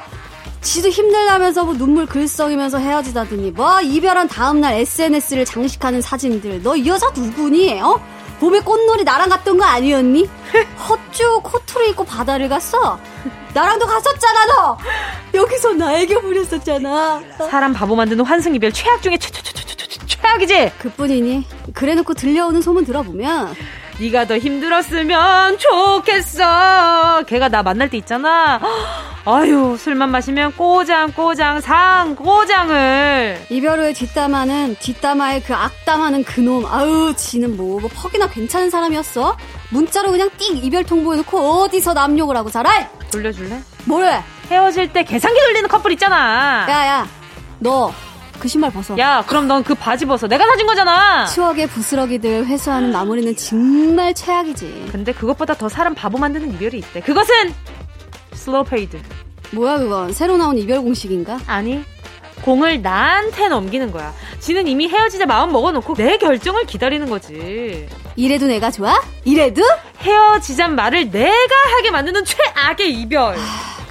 [0.62, 7.12] 지도 힘들다면서 뭐 눈물 글썽이면서 헤어지다더니 뭐 이별한 다음날 SNS를 장식하는 사진들 너 이 여자
[7.15, 7.80] 누구니?
[7.82, 8.00] 어?
[8.39, 10.30] 봄에 꽃놀이 나랑 갔던 거 아니었니?
[10.89, 13.00] 헛주 코트를 입고 바다를 갔어.
[13.54, 14.78] 나랑도 갔었잖아 너.
[15.34, 17.21] 여기서 나 애교 부렸었잖아.
[17.50, 20.71] 사람 바보 만드는 환승 이별 최악 중에 최, 최, 최, 최, 최, 최, 최악이지.
[20.80, 23.56] 그뿐이니 그래놓고 들려오는 소문 들어보면
[23.98, 27.24] 네가 더 힘들었으면 좋겠어.
[27.28, 28.60] 걔가 나 만날 때 있잖아.
[29.26, 33.46] 아유 술만 마시면 꼬장 꼬장 상 꼬장을.
[33.50, 39.38] 이별 후에 뒷담화는 뒷담화에 그 악담하는 그놈 아유 지는 뭐, 뭐 퍽이나 괜찮은 사람이었어?
[39.70, 42.70] 문자로 그냥 띡 이별 통보해놓고 어디서 남욕을 하고 살아?
[43.12, 43.62] 돌려줄래?
[43.86, 44.22] 뭐래?
[44.52, 46.68] 헤어질 때 계산기 돌리는 커플 있잖아.
[46.70, 47.08] 야야
[47.60, 47.94] 너
[48.39, 50.28] 그 신발 벗어 야, 그럼 넌 그 바지 벗어.
[50.28, 51.26] 내가 사준 거잖아.
[51.28, 57.02] 추억의 부스러기들 회수하는 마무리는 정말 최악이지 근데 그것보다 더 사람 바보 만드는 이별이 있대.
[57.02, 57.54] 그것은
[58.34, 59.00] slow fade.
[59.52, 61.39] 뭐야 그건 새로 나온 이별 공식인가?
[61.48, 61.84] 아니,
[62.41, 64.13] 공을 나한테 넘기는 거야.
[64.39, 67.88] 지는 이미 헤어지자 마음 먹어놓고 내 결정을 기다리는 거지.
[68.15, 69.02] 이래도 내가 좋아?
[69.24, 69.63] 이래도?
[70.02, 73.36] 헤어지잔 말을 내가 하게 만드는 최악의 이별.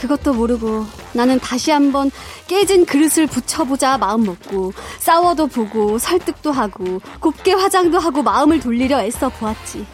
[0.07, 2.11] 그것도 모르고 나는 다시 한번
[2.47, 9.31] 깨진 그릇을 붙여보자 마음 먹고 싸워도 보고 설득도 하고 곱게 화장도 하고 마음을 돌리려 애써
[9.31, 9.87] 보았지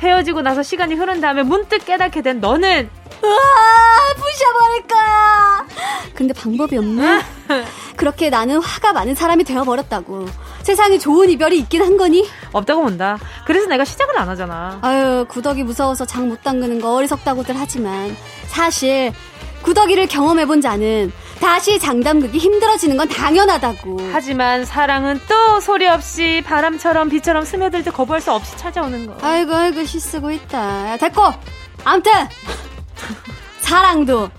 [0.00, 2.88] 헤어지고 나서 시간이 흐른 다음에 문득 깨닫게 된 너는
[3.22, 5.66] 으아 부셔버릴 거야
[6.14, 7.20] 근데 방법이 없네
[7.96, 10.24] 그렇게 나는 화가 많은 사람이 되어버렸다고
[10.62, 12.26] 세상에 좋은 이별이 있긴 한 거니?
[12.52, 13.18] 없다고 본다.
[13.46, 14.78] 그래서 내가 시작을 안 하잖아.
[14.82, 19.12] 아유 구더기 무서워서 장 못 담그는 거 어리석다고들 하지만 사실
[19.62, 27.08] 구더기를 경험해본 자는 다시 장 담그기 힘들어지는 건 당연하다고 하지만 사랑은 또 소리 없이 바람처럼
[27.08, 29.16] 비처럼 스며들 때 거부할 수 없이 찾아오는 거.
[29.26, 31.22] 아이고 아이고 시쓰고 있다 야, 됐고
[31.84, 32.12] 암튼
[33.60, 34.30] 사랑도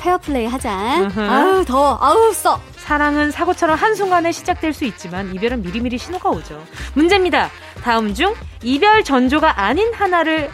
[0.00, 1.10] 페어플레이 하자.
[1.16, 6.62] 아우 더워 아우 써 사랑은 사고처럼 한순간에 시작될 수 있지만 이별은 미리미리 신호가 오죠.
[6.94, 7.50] 문제입니다.
[7.82, 10.50] 다음 중 이별 전조가 아닌 하나를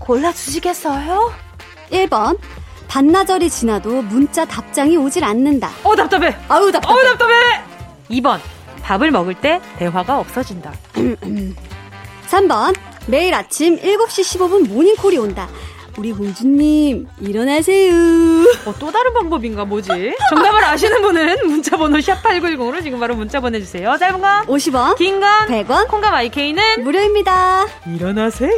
[0.00, 1.32] 골라주시겠어요?
[1.90, 2.38] 1번
[2.88, 6.36] 반나절이 지나도 문자 답장이 오질 않는다 어 답답해.
[6.48, 7.34] 아우 답답해 어우 답답해.
[8.10, 8.38] 2번
[8.82, 10.72] 밥을 먹을 때 대화가 없어진다.
[12.30, 12.74] 3번
[13.06, 15.48] 매일 아침 7시 15분 모닝콜이 온다
[15.96, 17.92] 우리 공주님 일어나세요
[18.66, 20.14] 어, 또 다른 방법인가 뭐지?
[20.30, 23.96] 정답을 아시는 분은 문자번호 샵8910으로 지금 바로 문자 보내주세요.
[23.98, 28.50] 짧은 건, 50원 긴 건, 100원 콩과 마이케이는 무료입니다 일어나세요.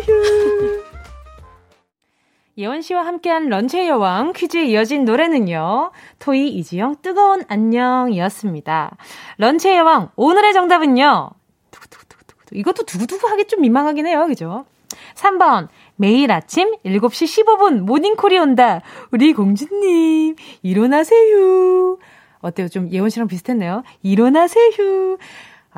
[2.59, 5.90] 예원 씨와 함께한 런치의 여왕 퀴즈에 이어진 노래는요.
[6.19, 8.97] 토이 이지영 뜨거운 안녕이었습니다.
[9.37, 11.31] 런치의 여왕 오늘의 정답은요.
[11.71, 12.55] 두구두구두구두구.
[12.55, 14.27] 이것도 두구두구 하기 좀 민망하긴 해요.
[14.27, 14.64] 그죠?
[15.16, 18.81] 3번 매일 아침 7시 15분 모닝콜이 온다.
[19.11, 21.99] 우리 공주님 일어나세요.
[22.40, 22.69] 어때요?
[22.69, 23.83] 좀 예원 씨랑 비슷했네요.
[24.03, 25.19] 일어나세요.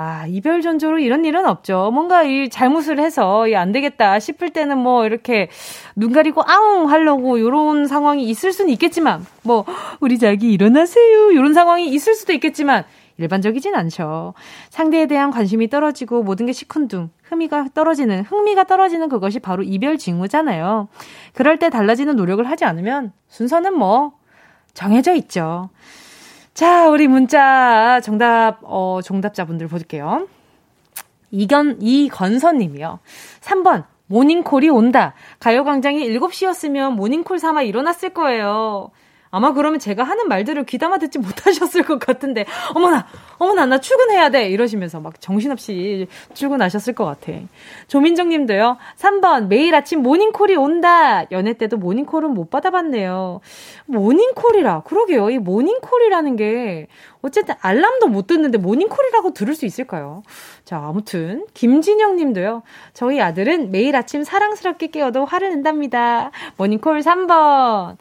[0.01, 1.91] 아, 이별 전조로 이런 일은 없죠.
[1.93, 5.49] 뭔가 이 잘못을 해서 이안 되겠다 싶을 때는 뭐 이렇게
[5.97, 9.65] 눈 가리고 아웅 하려고 요런 상황이 있을 수는 있겠지만 뭐
[9.99, 11.35] 우리 자기 일어나세요.
[11.35, 12.85] 요런 상황이 있을 수도 있겠지만
[13.17, 14.35] 일반적이진 않죠.
[14.71, 20.87] 상대에 대한 관심이 떨어지고 모든 게 시큰둥, 흥미가 떨어지는, 흥미가 떨어지는 그것이 바로 이별 징후잖아요.
[21.35, 24.13] 그럴 때 달라지는 노력을 하지 않으면 순서는 뭐
[24.75, 25.71] 정해져 있죠.
[26.59, 30.27] 자, 우리 문자 정답, 어, 정답자분들 볼게요.
[31.31, 32.99] 이건, 이건선 님이요.
[33.43, 35.15] 3번, 모닝콜이 온다.
[35.39, 38.91] 가요광장이 7시였으면 모닝콜 삼아 일어났을 거예요.
[39.31, 43.07] 아마 그러면 제가 하는 말들을 귀담아 듣지 못하셨을 것 같은데, 어머나,
[43.39, 44.49] 어머나, 나 출근해야 돼!
[44.49, 47.33] 이러시면서 막 정신없이 출근하셨을 것 같아.
[47.89, 51.31] 조민정 님도요, 3번, 매일 아침 모닝콜이 온다!
[51.31, 53.41] 연애 때도 모닝콜은 못 받아봤네요.
[53.87, 55.31] 모닝콜이라, 그러게요.
[55.31, 56.87] 이 모닝콜이라는 게,
[57.21, 60.23] 어쨌든 알람도 못 듣는데 모닝콜이라고 들을 수 있을까요?
[60.65, 62.63] 자, 아무튼, 김진영 님도요,
[62.95, 66.31] 저희 아들은 매일 아침 사랑스럽게 깨워도 화를 낸답니다.
[66.57, 67.97] 모닝콜 3번.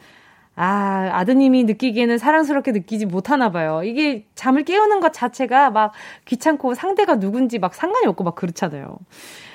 [0.60, 3.84] 아, 아드님이 느끼기에는 사랑스럽게 느끼지 못하나 봐요.
[3.84, 5.94] 이게 잠을 깨우는 것 자체가 막
[6.26, 8.98] 귀찮고 상대가 누군지 막 상관이 없고 막 그렇잖아요.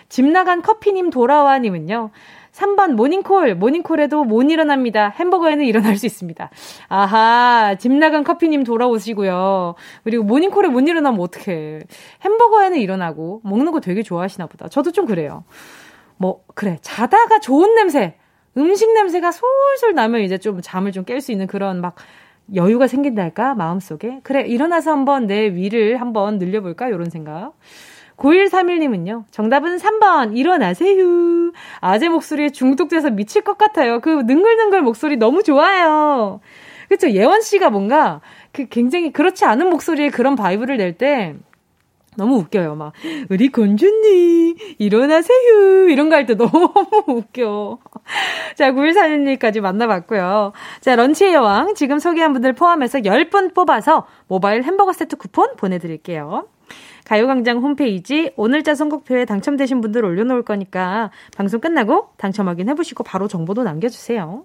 [0.09, 2.11] 집 나간 커피님 돌아와님은요.
[2.53, 5.13] 3번 모닝콜, 모닝콜에도 못 일어납니다.
[5.19, 6.51] 햄버거에는 일어날 수 있습니다.
[6.89, 9.75] 아하, 집 나간 커피님 돌아오시고요.
[10.05, 11.81] 그리고 모닝콜에 못 일어나면 어떡해.
[12.25, 14.69] 햄버거에는 일어나고 먹는 거 되게 좋아하시나 보다.
[14.69, 15.43] 저도 좀 그래요.
[16.17, 16.79] 뭐, 그래.
[16.83, 18.15] 자다가 좋은 냄새.
[18.57, 21.95] 음식 냄새가 솔솔 나면 이제 좀 잠을 좀 깰 수 있는 그런 막
[22.55, 23.55] 여유가 생긴달까?
[23.55, 24.21] 마음속에.
[24.23, 26.91] 그래, 일어나서 한번 내 위를 한번 늘려볼까?
[26.91, 27.53] 요런 생각.
[28.17, 31.53] 9131님은요, 정답은 3번, 일어나세요.
[31.81, 34.01] 아재 목소리에 중독돼서 미칠 것 같아요.
[34.01, 36.41] 그 능글능글 목소리 너무 좋아요.
[36.89, 38.21] 그쵸, 예원씨가 뭔가,
[38.53, 41.35] 그 굉장히 그렇지 않은 목소리에 그런 바이브를 낼 때,
[42.17, 42.75] 너무 웃겨요.
[42.75, 42.93] 막,
[43.31, 45.89] 우리 건주님, 일어나세요.
[45.89, 46.73] 이런 거 할 때 너무
[47.09, 47.79] 웃겨.
[48.55, 50.53] 자, 9146님까지 만나봤고요.
[50.81, 56.47] 자, 런치의 여왕, 지금 소개한 분들 포함해서 10분 뽑아서 모바일 햄버거 세트 쿠폰 보내드릴게요.
[57.05, 64.45] 가요광장 홈페이지 오늘자 선곡표에 당첨되신 분들 올려놓을 거니까 방송 끝나고 당첨 확인해보시고 바로 정보도 남겨주세요.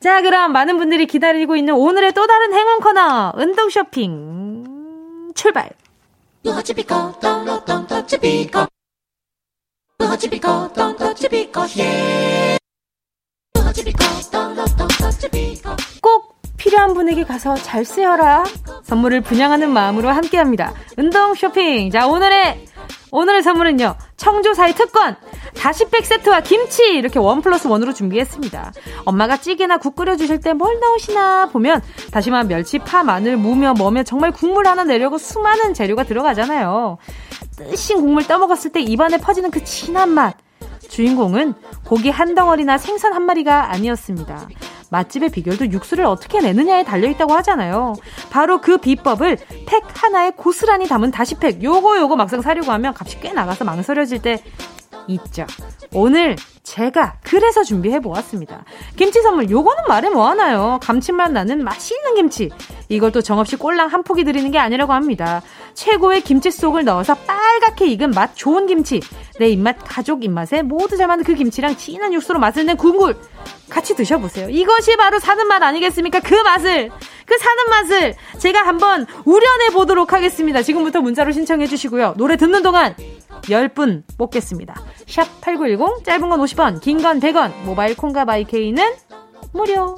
[0.00, 5.70] 자, 그럼 많은 분들이 기다리고 있는 오늘의 또 다른 행운 코너, 운동 쇼핑, 출발!
[6.46, 8.68] ブホチピコドンロドンタッチピコ。
[9.98, 12.54] ブホチピコドンタッチピコイエー。
[12.54, 12.58] イ
[13.52, 13.98] ブホチピコ
[14.30, 16.25] ドンロドンタッチピコ。
[16.66, 18.42] 필요한 분에게 가서 잘 쓰여라.
[18.82, 20.72] 선물을 분양하는 마음으로 함께 합니다.
[20.96, 21.92] 운동 쇼핑.
[21.92, 22.64] 자, 오늘의,
[23.12, 23.94] 오늘의 선물은요.
[24.16, 25.14] 청조사의 특권.
[25.56, 26.82] 다시팩 세트와 김치.
[26.94, 28.72] 이렇게 원 플러스 원으로 준비했습니다.
[29.04, 34.32] 엄마가 찌개나 국 끓여주실 때 뭘 넣으시나 보면 다시마, 멸치, 파, 마늘, 무며, 뭐며 정말
[34.32, 36.98] 국물 하나 내려고 수많은 재료가 들어가잖아요.
[37.58, 40.34] 뜨신 국물 떠먹었을 때 입안에 퍼지는 그 진한 맛.
[40.88, 44.48] 주인공은 고기 한 덩어리나 생선 한 마리가 아니었습니다.
[44.96, 47.94] 맛집의 비결도 육수를 어떻게 내느냐에 달려있다고 하잖아요.
[48.30, 51.62] 바로 그 비법을 팩 하나에 고스란히 담은 다시팩.
[51.62, 54.42] 요거 요거 막상 사려고 하면 값이 꽤 나가서 망설여질 때
[55.08, 55.46] 있죠.
[55.92, 58.64] 오늘 제가 그래서 준비해 보았습니다.
[58.96, 60.78] 김치 선물 요거는 말해 뭐하나요?
[60.82, 62.50] 감칠맛 나는 맛있는 김치.
[62.88, 65.42] 이걸 또 정없이 꼴랑 한 포기 드리는 게 아니라고 합니다.
[65.74, 69.00] 최고의 김치 속을 넣어서 빨갛게 익은 맛 좋은 김치.
[69.38, 73.16] 내 입맛, 가족 입맛에 모두 잘 맞는 그 김치랑 진한 육수로 맛을 낸 국물.
[73.68, 74.48] 같이 드셔보세요.
[74.48, 76.20] 이것이 바로 사는 맛 아니겠습니까?
[76.20, 76.90] 그 맛을,
[77.26, 80.62] 그 사는 맛을 제가 한번 우려내 보도록 하겠습니다.
[80.62, 82.14] 지금부터 문자로 신청해 주시고요.
[82.16, 82.94] 노래 듣는 동안
[83.42, 84.74] 10분 뽑겠습니다.
[85.06, 88.84] 샵 8910, 짧은 건 50원, 긴 건 100원, 모바일 콩과 마이케이는
[89.52, 89.96] 무료.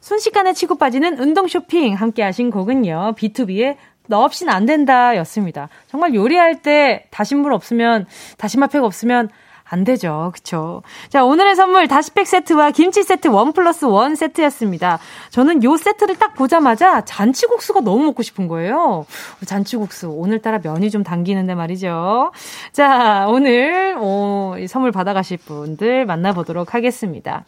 [0.00, 3.14] 순식간에 치고 빠지는 운동 쇼핑 함께 하신 곡은요.
[3.16, 3.76] B2B의
[4.06, 5.70] 너 없인 안 된다 였습니다.
[5.86, 9.30] 정말 요리할 때 다신물 없으면, 다시마팩 없으면
[9.66, 10.30] 안 되죠.
[10.34, 10.82] 그쵸.
[11.08, 14.98] 자, 오늘의 선물 다시팩 세트와 김치 세트 원 플러스 원 세트였습니다.
[15.30, 19.06] 저는 요 세트를 딱 보자마자 잔치국수가 너무 먹고 싶은 거예요.
[19.46, 20.10] 잔치국수.
[20.10, 22.32] 오늘따라 면이 좀 당기는데 말이죠.
[22.72, 27.44] 자, 오늘, 어, 이 선물 받아가실 분들 만나보도록 하겠습니다.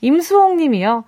[0.00, 1.04] 임수홍 님이요.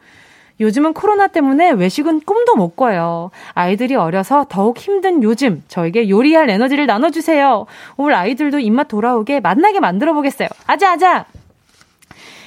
[0.60, 3.30] 요즘은 코로나 때문에 외식은 꿈도 못 꿔요.
[3.54, 7.66] 아이들이 어려서 더욱 힘든 요즘 저에게 요리할 에너지를 나눠주세요.
[7.96, 10.48] 오늘 아이들도 입맛 돌아오게 맛나게 만들어 보겠어요.
[10.66, 11.26] 아자 아자.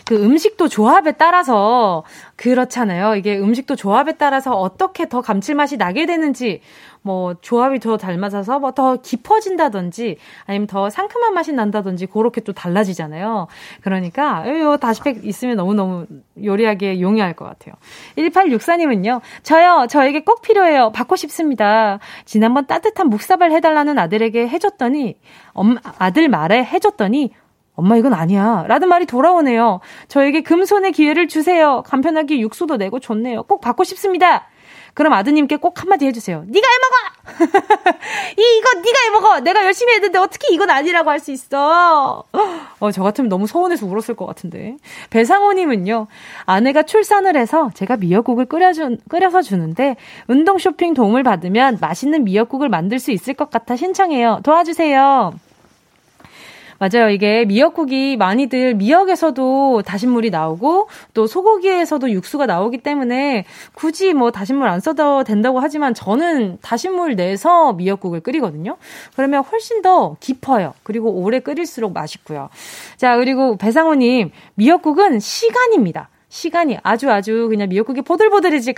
[0.05, 2.03] 그 음식도 조합에 따라서
[2.35, 3.15] 그렇잖아요.
[3.15, 6.61] 이게 음식도 조합에 따라서 어떻게 더 감칠맛이 나게 되는지
[7.01, 13.47] 뭐 조합이 더잘 맞아서 뭐 더 깊어진다든지 아니면 더 상큼한 맛이 난다든지 그렇게 또 달라지잖아요.
[13.81, 16.05] 그러니까 요 다시팩 있으면 너무너무
[16.43, 17.75] 요리하기에 용이할 것 같아요.
[18.17, 19.21] 1864님은요.
[19.43, 19.87] 저요.
[19.89, 20.91] 저에게 꼭 필요해요.
[20.91, 21.99] 받고 싶습니다.
[22.25, 25.17] 지난번 따뜻한 묵사발 해달라는 아들에게 해줬더니
[25.53, 27.31] 엄, 아들 말에 해줬더니
[27.75, 28.65] 엄마 이건 아니야.
[28.67, 29.79] 라는 말이 돌아오네요.
[30.07, 31.83] 저에게 금손의 기회를 주세요.
[31.85, 33.43] 간편하게 육수도 내고 좋네요.
[33.43, 34.47] 꼭 받고 싶습니다.
[34.93, 36.45] 그럼 아드님께 꼭 한마디 해주세요.
[36.47, 36.67] 네가
[37.35, 37.41] 해먹어!
[38.37, 39.39] 이, 이거 네가 해먹어!
[39.41, 42.23] 내가 열심히 했는데 어떻게 이건 아니라고 할 수 있어?
[42.79, 44.77] 어, 저 같으면 너무 서운해서 울었을 것 같은데.
[45.09, 46.07] 배상호님은요,
[46.45, 52.99] 아내가 출산을 해서 제가 미역국을 끓여준, 끓여서 주는데, 운동 쇼핑 도움을 받으면 맛있는 미역국을 만들
[52.99, 54.39] 수 있을 것 같아 신청해요.
[54.43, 55.33] 도와주세요.
[56.77, 57.09] 맞아요.
[57.09, 64.79] 이게 미역국이 많이들 미역에서도 다신물이 나오고 또 소고기에서도 육수가 나오기 때문에 굳이 뭐 다신물 안
[64.81, 68.77] 써도 된다고 하지만 저는 다신물 내서 미역국을 끓이거든요.
[69.15, 70.73] 그러면 훨씬 더 깊어요.
[70.83, 72.49] 그리고 오래 끓일수록 맛있고요.
[72.97, 76.09] 자, 그리고 배상호님, 미역국은 시간입니다.
[76.29, 78.73] 시간이 아주 아주 그냥 미역국이 보들보들해질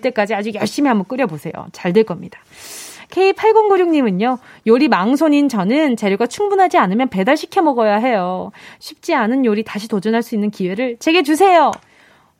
[0.00, 1.52] 때까지 아주 열심히 한번 끓여보세요.
[1.72, 2.40] 잘 될 겁니다.
[3.12, 8.50] K8096님은요, 요리 망손인 저는 재료가 충분하지 않으면 배달시켜 먹어야 해요.
[8.78, 11.70] 쉽지 않은 요리 다시 도전할 수 있는 기회를 제게 주세요.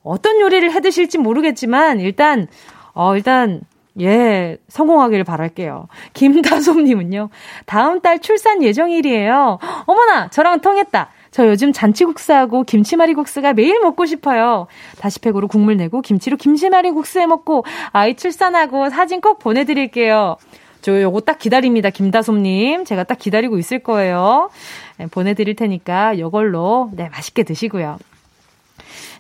[0.03, 2.49] 어떤 요리를 해 드실지 모르겠지만, 일단,
[2.95, 3.61] 어, 일단,
[4.01, 5.89] 예, 성공하기를 바랄게요.
[6.15, 7.29] 김다솜님은요,
[7.67, 9.59] 다음 달 출산 예정일이에요.
[9.87, 11.11] 어머나, 저랑 통했다.
[11.31, 14.67] 저 요즘 잔치국수하고 김치말이국수가 매일 먹고 싶어요.
[14.99, 20.37] 다시팩으로 국물 내고 김치로 김치말이국수 해 먹고 아이 출산하고 사진 꼭 보내드릴게요.
[20.83, 21.91] 저 요거 딱 기다립니다.
[21.91, 22.85] 김다솜님.
[22.85, 24.51] 제가 딱 기다리고 있을 거예요.
[24.99, 27.99] 네, 보내드릴 테니까 요걸로, 네, 맛있게 드시고요.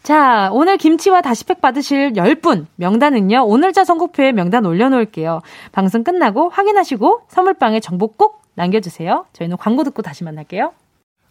[0.03, 3.45] 자, 오늘 김치와 다시팩 받으실 10분 명단은요.
[3.47, 5.41] 오늘자 선곡표에 명단 올려놓을게요.
[5.71, 9.27] 방송 끝나고 확인하시고 선물방에 정보 꼭 남겨주세요.
[9.33, 10.73] 저희는 광고 듣고 다시 만날게요.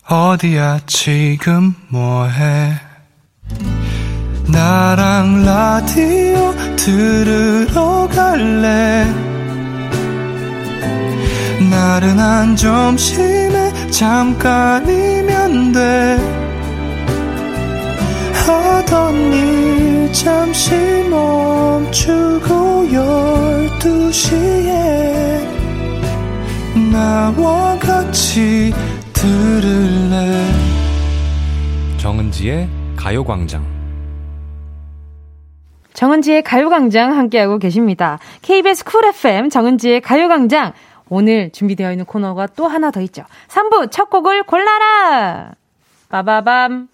[0.09, 2.71] 어디야 지금 뭐해
[4.51, 9.30] 나랑 라디오 들으러 갈래
[11.69, 16.17] 나른한 점심에 잠깐이면 돼
[18.45, 20.71] 하던 일 잠시
[21.09, 25.47] 멈추고 열두 시에
[26.91, 28.73] 나와 같이
[29.13, 30.45] 들을래
[31.97, 33.81] 정은지의 가요광장
[35.93, 38.17] 정은지의 가요광장 함께하고 계십니다.
[38.41, 40.73] KBS 쿨 FM 정은지의 가요광장.
[41.11, 43.25] 오늘 준비되어 있는 코너가 또 하나 더 있죠.
[43.49, 45.51] 3부 첫 곡을 골라라!
[46.07, 46.87] 빠바밤.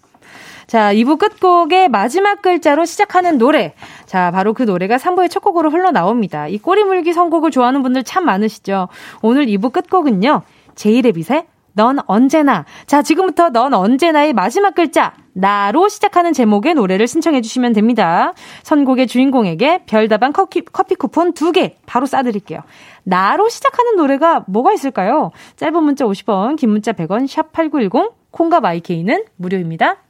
[0.66, 3.74] 자, 2부 끝곡의 마지막 글자로 시작하는 노래.
[4.06, 6.48] 자, 바로 그 노래가 3부의 첫 곡으로 흘러나옵니다.
[6.48, 8.88] 이 꼬리물기 선곡을 좋아하는 분들 참 많으시죠?
[9.22, 10.42] 오늘 2부 끝곡은요.
[10.74, 12.64] 제이레빗의 넌 언제나.
[12.86, 18.32] 자, 지금부터 넌 언제나의 마지막 글자, 나로 시작하는 제목의 노래를 신청해 주시면 됩니다.
[18.64, 22.62] 선곡의 주인공에게 별다방 커피, 커피 쿠폰 2개 바로 쏴드릴게요.
[23.04, 25.30] 나로 시작하는 노래가 뭐가 있을까요?
[25.54, 30.07] 짧은 문자 50원, 긴 문자 100원, 샵 8910, 콩과 마이케이는 무료입니다.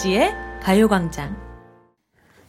[0.00, 1.36] 정은지의 가요광장.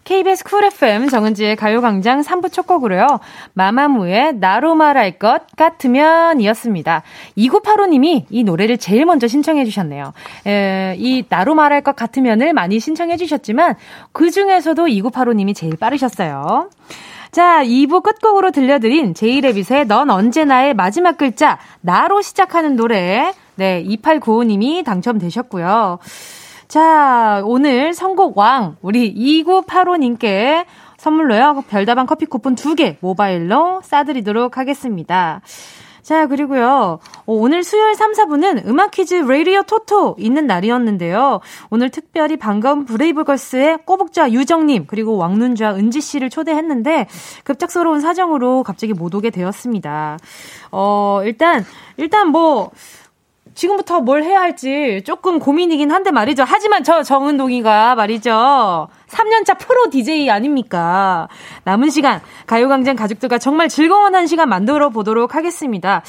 [0.05, 3.05] KBS 쿨 FM 정은지의 가요광장 3부 첫 곡으로요.
[3.53, 7.03] 마마무의 나로 말할 것 같으면 이었습니다.
[7.37, 10.13] 2985님이 이 노래를 제일 먼저 신청해 주셨네요.
[10.47, 13.75] 에, 이 나로 말할 것 같으면을 많이 신청해 주셨지만
[14.13, 16.69] 그 중에서도 2985님이 제일 빠르셨어요.
[17.31, 23.33] 자, 2부 끝곡으로 들려드린 제이레빗의 넌 언제나의 마지막 글자, 나로 시작하는 노래.
[23.55, 25.99] 네, 2895님이 당첨되셨고요.
[26.71, 30.63] 자, 오늘 선곡 왕, 우리 2985님께
[30.95, 35.41] 선물로요, 별다방 커피 쿠폰 2개 모바일로 싸드리도록 하겠습니다.
[36.01, 41.41] 자, 그리고요, 어, 오늘 수요일 3, 4분은 음악 퀴즈 레이디오 토토 있는 날이었는데요.
[41.71, 47.07] 오늘 특별히 반가운 브레이브걸스의 꼬북자 유정님, 그리고 왕눈좌 은지씨를 초대했는데,
[47.43, 50.19] 급작스러운 사정으로 갑자기 못 오게 되었습니다.
[50.71, 51.65] 어, 일단,
[51.97, 52.71] 일단 뭐,
[53.53, 56.43] 지금부터 뭘 해야 할지 조금 고민이긴 한데 말이죠.
[56.45, 58.87] 하지만 저 정은동이가 말이죠.
[59.07, 61.27] 3년차 프로 DJ 아닙니까?
[61.63, 66.03] 남은 시간 가요광장 가족들과 정말 즐거운 한 시간 만들어 보도록 하겠습니다.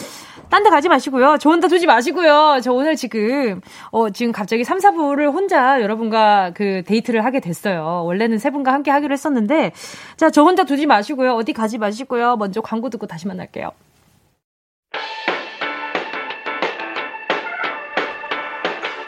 [0.50, 1.38] 딴 데 가지 마시고요.
[1.38, 2.61] 좋은 데 두지 마시고요.
[2.62, 8.02] 저 오늘 지금, 어, 지금 갑자기 3, 4부를 혼자 여러분과 그 데이트를 하게 됐어요.
[8.05, 9.72] 원래는 세 분과 함께 하기로 했었는데,
[10.18, 11.33] 자, 저 혼자 두지 마시고요.
[11.37, 12.37] 어디 가지 마시고요.
[12.37, 13.70] 먼저 광고 듣고 다시 만날게요.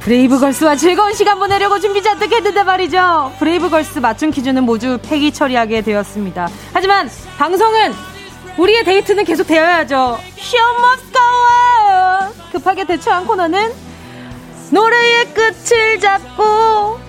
[0.00, 3.32] 브레이브걸스와 즐거운 시간 보내려고 준비 잔뜩 했는데 말이죠.
[3.38, 6.48] 브레이브걸스 맞춤 퀴즈는 모두 폐기 처리하게 되었습니다.
[6.72, 7.92] 하지만 방송은
[8.56, 10.18] 우리의 데이트는 계속 되어야죠.
[10.74, 12.32] On.
[12.52, 13.72] 급하게 대체한 코너는
[14.70, 17.07] 노래의 끝을 잡고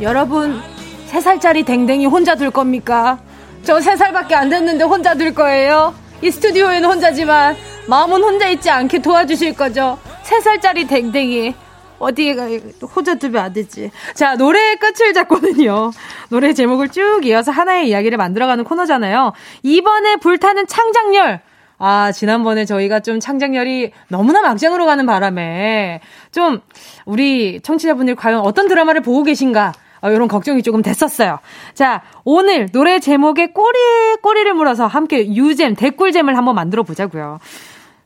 [0.00, 0.60] 여러분,
[1.06, 3.18] 세 살짜리 댕댕이 혼자 둘 겁니까?
[3.62, 5.94] 저 세 살밖에 안 됐는데 혼자 둘 거예요?
[6.22, 7.56] 이 스튜디오에는 혼자지만
[7.88, 9.98] 마음은 혼자 있지 않게 도와주실 거죠?
[10.22, 11.54] 세 살짜리 댕댕이.
[11.98, 12.46] 어디에 가,
[12.94, 13.90] 혼자 두면 안 되지.
[14.14, 15.92] 자, 노래의 끝을 잡고는요.
[16.28, 19.32] 노래 제목을 쭉 이어서 하나의 이야기를 만들어가는 코너잖아요.
[19.62, 21.40] 이번에 불타는 창작열.
[21.78, 26.00] 아, 지난번에 저희가 좀 창작열이 너무나 막장으로 가는 바람에
[26.32, 26.60] 좀
[27.04, 29.72] 우리 청취자분들 과연 어떤 드라마를 보고 계신가?
[30.02, 31.38] 어, 이런 걱정이 조금 됐었어요.
[31.74, 37.38] 자, 오늘 노래 제목에 꼬리에 꼬리를 물어서 함께 유잼, 댓꿀잼을 한번 만들어 보자고요.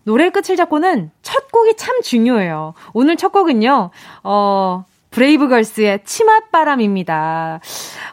[0.04, 2.74] 노래의 끝을 잡고는 첫 곡이 참 중요해요.
[2.94, 3.90] 오늘 첫 곡은요,
[4.24, 7.60] 어, 브레이브걸스의 치맛바람입니다.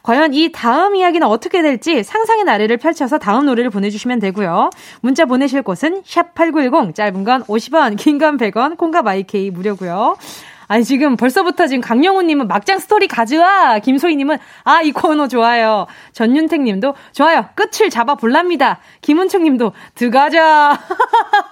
[0.04, 4.70] 과연 이 다음 이야기는 어떻게 될지 상상의 나래를 펼쳐서 다음 노래를 보내주시면 되고요.
[5.02, 10.18] 문자 보내실 곳은 샵8910, 짧은 건 50원, 긴 건 100원, 콩과 마이케이 무료고요.
[10.68, 13.80] 아니, 지금 벌써부터 지금 강영우님은 막장 스토리 가져와!
[13.80, 15.88] 김소희님은, 아, 이 코너 좋아요.
[16.12, 17.46] 전윤택님도, 좋아요.
[17.56, 18.80] 끝을 잡아볼랍니다.
[19.02, 20.78] 김은총님도, 들어가자!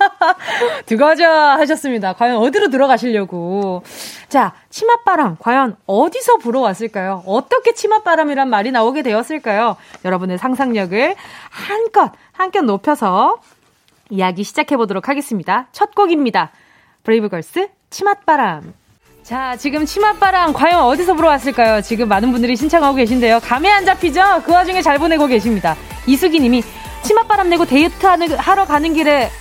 [0.86, 1.58] 들어가자!
[1.60, 2.14] 하셨습니다.
[2.14, 3.84] 과연 어디로 들어가시려고.
[4.28, 7.24] 자, 치맛바람, 과연 어디서 불어왔을까요?
[7.26, 9.78] 어떻게 치맛바람이란 말이 나오게 되었을까요?
[10.04, 11.16] 여러분의 상상력을
[11.50, 13.38] 한껏, 한껏 높여서
[14.10, 15.68] 이야기 시작해보도록 하겠습니다.
[15.72, 16.52] 첫 곡입니다.
[17.04, 18.85] 브레이브걸스, 치맛바람.
[19.26, 21.82] 자, 지금 치맛바람 과연 어디서 불어왔을까요?
[21.82, 23.40] 지금 많은 분들이 신청하고 계신데요.
[23.40, 24.44] 감이 안 잡히죠?
[24.46, 25.76] 그 와중에 잘 보내고 계십니다.
[26.06, 26.62] 이수기 님이
[27.02, 29.32] 치맛바람 내고 데이트 하러 가는 길에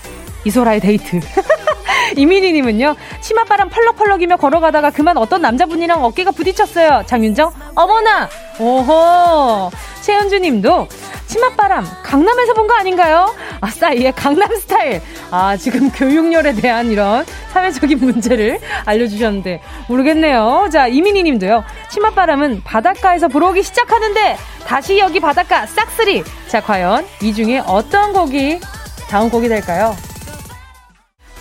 [0.46, 1.20] 이소라의 데이트.
[2.16, 2.96] 이민희 님은요.
[3.20, 7.02] 치맛바람 펄럭펄럭이며 걸어가다가 그만 어떤 남자분이랑 어깨가 부딪혔어요.
[7.04, 8.30] 장윤정, 어머나!
[8.58, 9.70] 오호!
[10.00, 10.88] 최현주 님도
[11.34, 13.34] 치맛바람 강남에서 본 거 아닌가요?
[13.60, 15.02] 아싸, 이의 강남 스타일.
[15.32, 20.68] 아, 지금 교육열에 대한 이런 사회적인 문제를 알려주셨는데 모르겠네요.
[20.72, 21.64] 자, 이민희 님도요.
[21.90, 26.22] 치맛바람은 바닷가에서 불어오기 시작하는데 다시 여기 바닷가 싹쓸이.
[26.46, 28.60] 자, 과연 이 중에 어떤 곡이
[29.08, 29.96] 다음 곡이 될까요?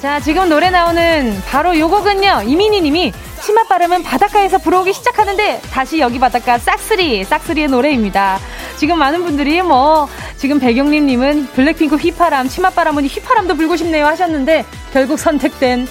[0.02, 2.44] 자, 지금 노래 나오는 바로 요 곡은요.
[2.48, 3.14] 이민희 님이
[3.54, 8.39] 치맛바람은 바닷가에서 불어오기 시작하는데 다시 여기 바닷가 싹쓸이, 싹쓸이의 노래입니다.
[8.78, 15.20] 지금 많은 분들이 뭐 지금 백영림 님은 블랙핑크 휘파람, 치맛바람은 휘파람도 불고 싶네요 하셨는데 결국
[15.20, 15.88] 선택된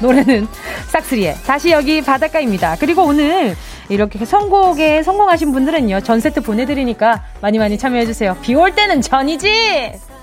[0.00, 0.46] 노래는
[0.88, 2.76] 싹쓸이의 다시 여기 바닷가입니다.
[2.78, 3.56] 그리고 오늘
[3.88, 6.02] 이렇게 선곡에 성공하신 분들은요.
[6.02, 8.36] 전 세트 보내드리니까 많이 많이 참여해주세요.
[8.42, 10.13] 비 올 때는 전이지!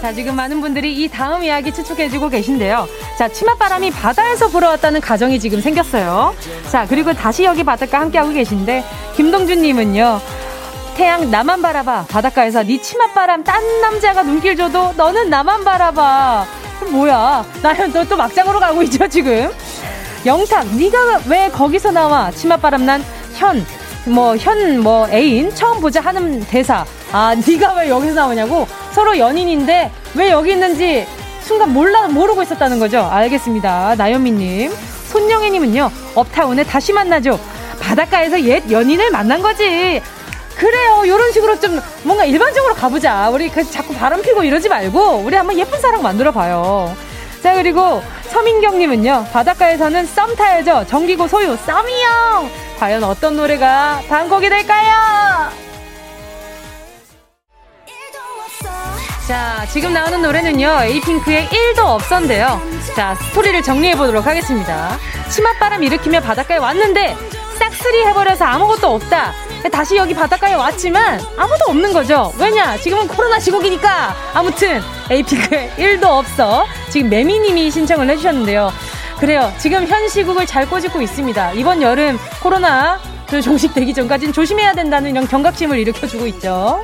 [0.00, 2.86] 자, 지금 많은 분들이 이 다음 이야기 추측해주고 계신데요.
[3.18, 6.34] 자, 치맛바람이 바다에서 불어왔다는 가정이 지금 생겼어요.
[6.70, 8.84] 자, 그리고 다시 여기 바닷가 함께하고 계신데,
[9.16, 10.20] 김동준님은요.
[10.96, 12.06] 태양 나만 바라봐.
[12.08, 16.46] 바닷가에서 네 치맛바람 딴 남자가 눈길 줘도 너는 나만 바라봐.
[16.90, 17.44] 뭐야?
[17.60, 19.50] 나는 너또 막장으로 가고 있죠, 지금?
[20.24, 22.30] 영탁, 네가 왜 거기서 나와?
[22.30, 23.64] 치맛바람 난 현,
[24.06, 26.84] 뭐, 현, 뭐, 애인, 처음 보자 하는 대사.
[27.12, 28.66] 아, 네가 왜 여기서 나오냐고?
[28.92, 31.06] 서로 연인인데, 왜 여기 있는지
[31.40, 33.08] 순간 몰라, 모르고 있었다는 거죠?
[33.10, 33.94] 알겠습니다.
[33.96, 34.72] 나연미님.
[35.08, 37.40] 손영애님은요, 업타운에 다시 만나죠.
[37.80, 40.02] 바닷가에서 옛 연인을 만난 거지.
[40.56, 41.04] 그래요.
[41.06, 43.30] 요런 식으로 좀 뭔가 일반적으로 가보자.
[43.30, 46.94] 우리 그 자꾸 바람 피고 이러지 말고, 우리 한번 예쁜 사랑 만들어 봐요.
[47.42, 50.84] 자, 그리고 서민경님은요, 바닷가에서는 썸 타야죠.
[50.88, 52.50] 정기고 소유, 썸이요!
[52.78, 55.67] 과연 어떤 노래가 다음 곡이 될까요?
[59.28, 62.62] 자, 지금 나오는 노래는요, 에이핑크의 1도 없었는데요.
[62.96, 64.96] 자, 스토리를 정리해 보도록 하겠습니다.
[65.28, 67.14] 치맛바람 일으키며 바닷가에 왔는데,
[67.58, 69.34] 싹쓸이 해버려서 아무것도 없다.
[69.70, 72.32] 다시 여기 바닷가에 왔지만, 아무도 없는 거죠.
[72.38, 72.78] 왜냐?
[72.78, 74.16] 지금은 코로나 시국이니까.
[74.32, 76.64] 아무튼, 에이핑크의 1도 없어.
[76.88, 78.72] 지금 매미님이 신청을 해주셨는데요.
[79.18, 79.52] 그래요.
[79.58, 81.52] 지금 현 시국을 잘 꼬집고 있습니다.
[81.52, 82.98] 이번 여름 코로나
[83.28, 86.82] 그 종식되기 전까지는 조심해야 된다는 이런 경각심을 일으켜주고 있죠.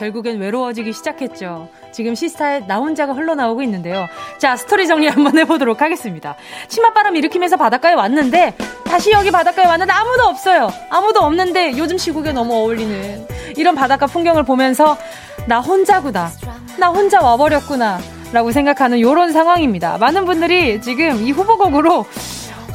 [0.00, 1.68] 결국엔 외로워지기 시작했죠.
[1.92, 4.08] 지금 시스타의 나 혼자가 흘러나오고 있는데요.
[4.38, 6.36] 자, 스토리 정리 한번 해보도록 하겠습니다.
[6.68, 10.72] 치맛바람 일으키면서 바닷가에 왔는데, 다시 여기 바닷가에 왔는데 아무도 없어요.
[10.88, 13.26] 아무도 없는데 요즘 시국에 너무 어울리는
[13.56, 14.96] 이런 바닷가 풍경을 보면서
[15.46, 16.30] 나 혼자구나.
[16.78, 17.98] 나 혼자 와버렸구나.
[18.32, 19.98] 라고 생각하는 요런 상황입니다.
[19.98, 22.06] 많은 분들이 지금 이 후보곡으로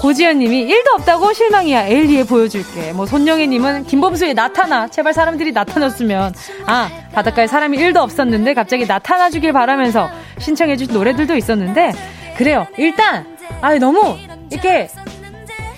[0.06, 1.88] 고지현님이 1도 없다고 실망이야.
[1.88, 2.94] 에일리에 보여줄게.
[2.94, 4.88] 뭐 손영애님은 김범수의 나타나.
[4.88, 6.32] 제발 사람들이 나타났으면.
[6.68, 11.92] 아 바닷가에 사람이 1도 없었는데 갑자기 나타나주길 바라면서 신청해주신 노래들도 있었는데
[12.38, 12.68] 그래요.
[12.78, 13.26] 일단
[13.62, 14.16] 아 너무
[14.52, 14.90] 이렇게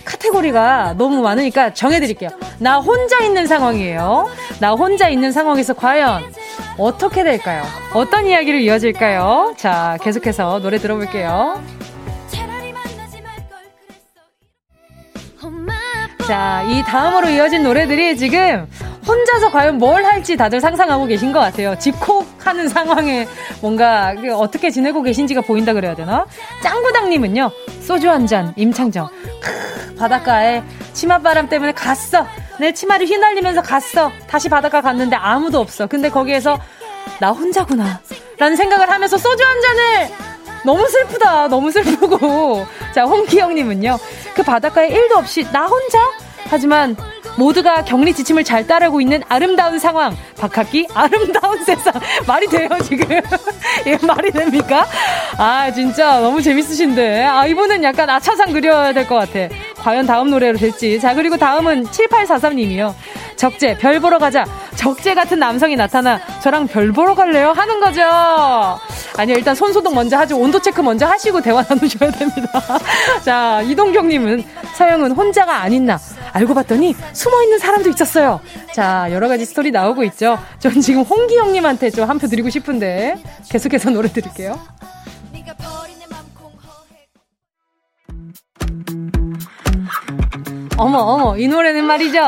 [0.04, 2.30] 카테고리가 너무 많으니까 정해드릴게요.
[2.60, 4.28] 나 혼자 있는 상황이에요.
[4.60, 6.34] 나 혼자 있는 상황에서 과연
[6.78, 7.64] 어떻게 될까요?
[7.94, 9.54] 어떤 이야기를 이어질까요?
[9.56, 11.62] 자, 계속해서 노래 들어볼게요.
[16.28, 18.68] 자, 이 다음으로 이어진 노래들이 지금
[19.08, 21.80] 혼자서 과연 뭘 할지 다들 상상하고 계신 것 같아요.
[21.80, 23.26] 집콕하는 상황에
[23.62, 26.26] 뭔가 그 어떻게 지내고 계신지가 보인다 그래야 되나?
[26.62, 27.50] 짱구당님은요,
[27.80, 29.08] 소주 한 잔, 임창정.
[29.42, 32.28] 크, 바닷가에 치맛바람 때문에 갔어.
[32.60, 34.12] 내 치마를 휘날리면서 갔어.
[34.28, 35.88] 다시 바닷가 갔는데 아무도 없어.
[35.88, 36.60] 근데 거기에서
[37.22, 38.02] 나 혼자구나.
[38.38, 40.10] 라는 생각을 하면서 소주 한 잔을
[40.64, 41.48] 너무 슬프다.
[41.48, 42.66] 너무 슬프고.
[42.94, 43.98] 자, 홍기영님은요.
[44.34, 46.00] 그 바닷가에 1도 없이 나 혼자?
[46.50, 46.96] 하지만
[47.38, 50.16] 모두가 격리 지침을 잘 따르고 있는 아름다운 상황.
[50.40, 51.94] 박학기 아름다운 세상.
[52.26, 53.08] 말이 돼요, 지금?
[53.86, 54.86] 예, 말이 됩니까?
[55.38, 57.26] 아, 진짜 너무 재밌으신데.
[57.26, 59.54] 아, 이분은 약간 아차상 그려야 될 것 같아.
[59.80, 61.00] 과연 다음 노래로 될지.
[61.00, 62.94] 자, 그리고 다음은 7843님이요.
[63.36, 64.46] 적재, 별 보러 가자.
[64.76, 67.52] 적재 같은 남성이 나타나 저랑 별 보러 갈래요?
[67.52, 68.02] 하는 거죠.
[69.18, 70.38] 아니요, 일단 손 소독 먼저 하죠.
[70.38, 72.62] 온도 체크 먼저 하시고 대화 나누셔야 됩니다.
[73.26, 74.44] 자, 이동경님은
[74.76, 76.00] 서영은 혼자가 아닌 나.
[76.34, 78.40] 알고 봤더니 숨어 있는 사람도 있었어요.
[78.74, 80.38] 자, 여러 가지 스토리 나오고 있죠.
[80.60, 83.16] 전 지금 홍기영님한테 좀 한 표 드리고 싶은데
[83.50, 84.60] 계속해서 노래 드릴게요.
[90.78, 92.20] 어머, 어머, 이 노래는 말이죠.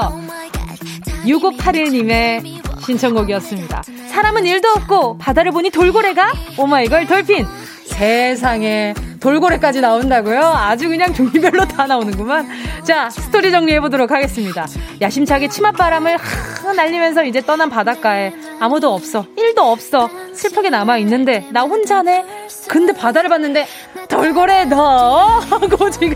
[1.26, 3.84] 6581님의 신청곡이었습니다.
[4.10, 7.46] 사람은 일도 없고 바다를 보니 돌고래가 오마이걸 돌핀
[7.86, 10.40] 세상에 돌고래까지 나온다고요?
[10.40, 12.48] 아주 그냥 종류별로 다 나오는구만.
[12.84, 14.66] 자, 스토리 정리해 보도록 하겠습니다.
[15.02, 19.26] 야심차게 치맛바람을 하 날리면서 이제 떠난 바닷가에 아무도 없어.
[19.38, 20.10] 일도 없어.
[20.34, 22.39] 슬프게 남아 있는데 나 혼자네.
[22.68, 23.68] 근데 바다를 봤는데
[24.08, 26.16] 돌고래 너 하고 지금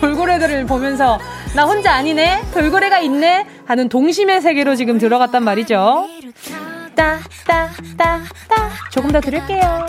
[0.00, 1.18] 돌고래들을 보면서
[1.54, 2.42] 나 혼자 아니네.
[2.52, 3.46] 돌고래가 있네.
[3.66, 6.08] 하는 동심의 세계로 지금 들어갔단 말이죠.
[6.94, 8.70] 따, 따, 따, 따.
[8.90, 9.86] 조금 더 들을게요.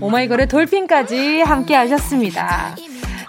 [0.00, 2.74] 오마이걸의 돌핀까지 함께 하셨습니다.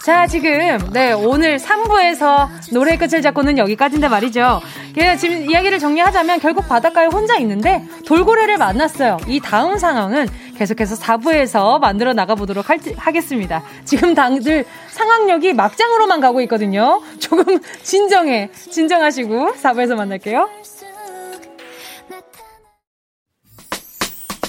[0.04, 4.60] 자, 지금, 네, 오늘 3부에서 노래 끝을 잡고는 여기까지인데 말이죠.
[4.97, 9.18] 예, 지금 이야기를 정리하자면 결국 바닷가에 혼자 있는데 돌고래를 만났어요.
[9.28, 10.28] 이 다음 상황은
[10.58, 13.62] 계속해서 4부에서 만들어 나가보도록 할, 하겠습니다.
[13.86, 16.99] 지금 당들 상황력이 막장으로만 가고 있거든요.
[17.20, 20.49] 조금 진정해, 진정하시고 4부에서 만날게요.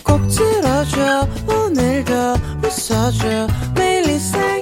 [0.02, 2.12] 꼭 들어줘 오늘도
[2.64, 4.61] 웃어줘 매일 일상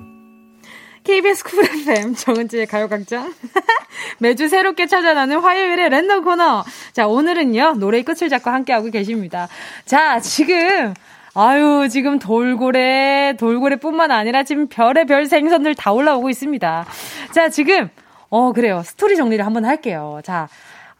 [1.03, 3.33] KBS 쿨 FM 정은지의 가요광장.
[4.19, 6.63] 매주 새롭게 찾아나는 화요일의 랜덤 코너.
[6.93, 9.47] 자 오늘은요 노래의 끝을 잡고 함께하고 계십니다.
[9.85, 10.93] 자 지금
[11.33, 16.85] 아유 지금 돌고래 돌고래뿐만 아니라 지금 별의 별 생선들 다 올라오고 있습니다.
[17.31, 17.89] 자 지금
[18.29, 18.83] 어 그래요.
[18.85, 20.21] 스토리 정리를 한번 할게요.
[20.23, 20.47] 자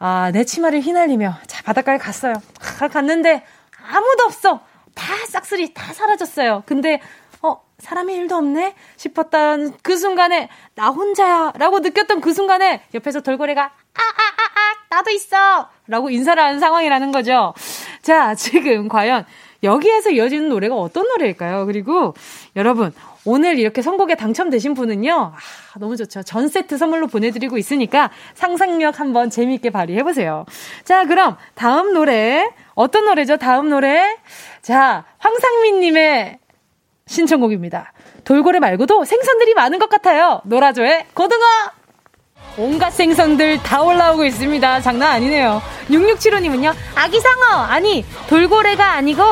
[0.04, 2.34] 아, 내 치마를 휘날리며 자 바닷가에 갔어요.
[2.80, 3.44] 아, 갔는데
[3.88, 4.62] 아무도 없어.
[4.96, 6.64] 다 싹쓸이 다 사라졌어요.
[6.66, 7.00] 근데 어
[7.82, 13.64] 사람이 일도 없네 싶었던 그 순간에 나 혼자야 라고 느꼈던 그 순간에 옆에서 돌고래가
[13.94, 17.54] 아아아아 나도 있어 라고 인사를 하는 상황이라는 거죠.
[18.02, 19.26] 자 지금 과연
[19.64, 21.66] 여기에서 이어지는 노래가 어떤 노래일까요?
[21.66, 22.14] 그리고
[22.56, 22.94] 여러분
[23.26, 26.24] 오늘 이렇게 선곡에 당첨되신 분은요 아, 너무 좋죠.
[26.24, 30.46] 전 세트 선물로 보내드리고 있으니까 상상력 한번 재미있게 발휘해 보세요.
[30.84, 33.38] 자 그럼 다음 노래 어떤 노래죠?
[33.38, 34.18] 다음 노래?
[34.62, 36.40] 자 황상민님의
[37.08, 37.94] 신청곡입니다.
[38.24, 40.42] 돌고래 말고도 생선들이 많은 것 같아요.
[40.46, 41.46] 노라조의 고등어!
[42.58, 44.82] 온갖 생선들 다 올라오고 있습니다.
[44.82, 45.62] 장난 아니네요.
[45.90, 47.62] 6675님은요, 아기 상어!
[47.64, 49.24] 아니, 돌고래가 아니고,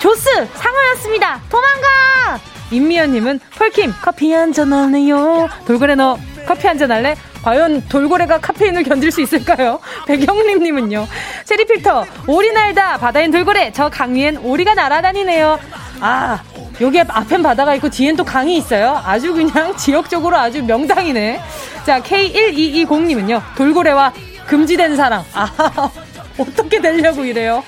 [0.00, 0.46] 조스!
[0.54, 1.40] 상어였습니다!
[1.48, 2.53] 도망가!
[2.70, 5.48] 임미연님은, 펄킴, 커피 한 잔 할래요?
[5.66, 7.14] 돌고래 너 커피 한 잔 할래?
[7.42, 9.78] 과연 돌고래가 카페인을 견딜 수 있을까요?
[10.06, 11.06] 백영림님은요,
[11.44, 12.96] 체리필터, 오리 날다!
[12.98, 13.70] 바다엔 돌고래!
[13.72, 15.58] 저 강위엔 오리가 날아다니네요.
[16.00, 16.42] 아,
[16.80, 19.00] 여기 앞엔 바다가 있고 뒤엔 또 강이 있어요.
[19.04, 21.40] 아주 그냥 지역적으로 아주 명당이네.
[21.84, 23.42] 자, K1220님은요.
[23.56, 24.12] 돌고래와
[24.46, 25.22] 금지된 사랑.
[25.34, 25.50] 아,
[26.38, 27.62] 어떻게 되려고 이래요?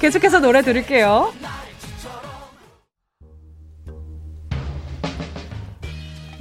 [0.00, 1.32] 계속해서 노래 들을게요.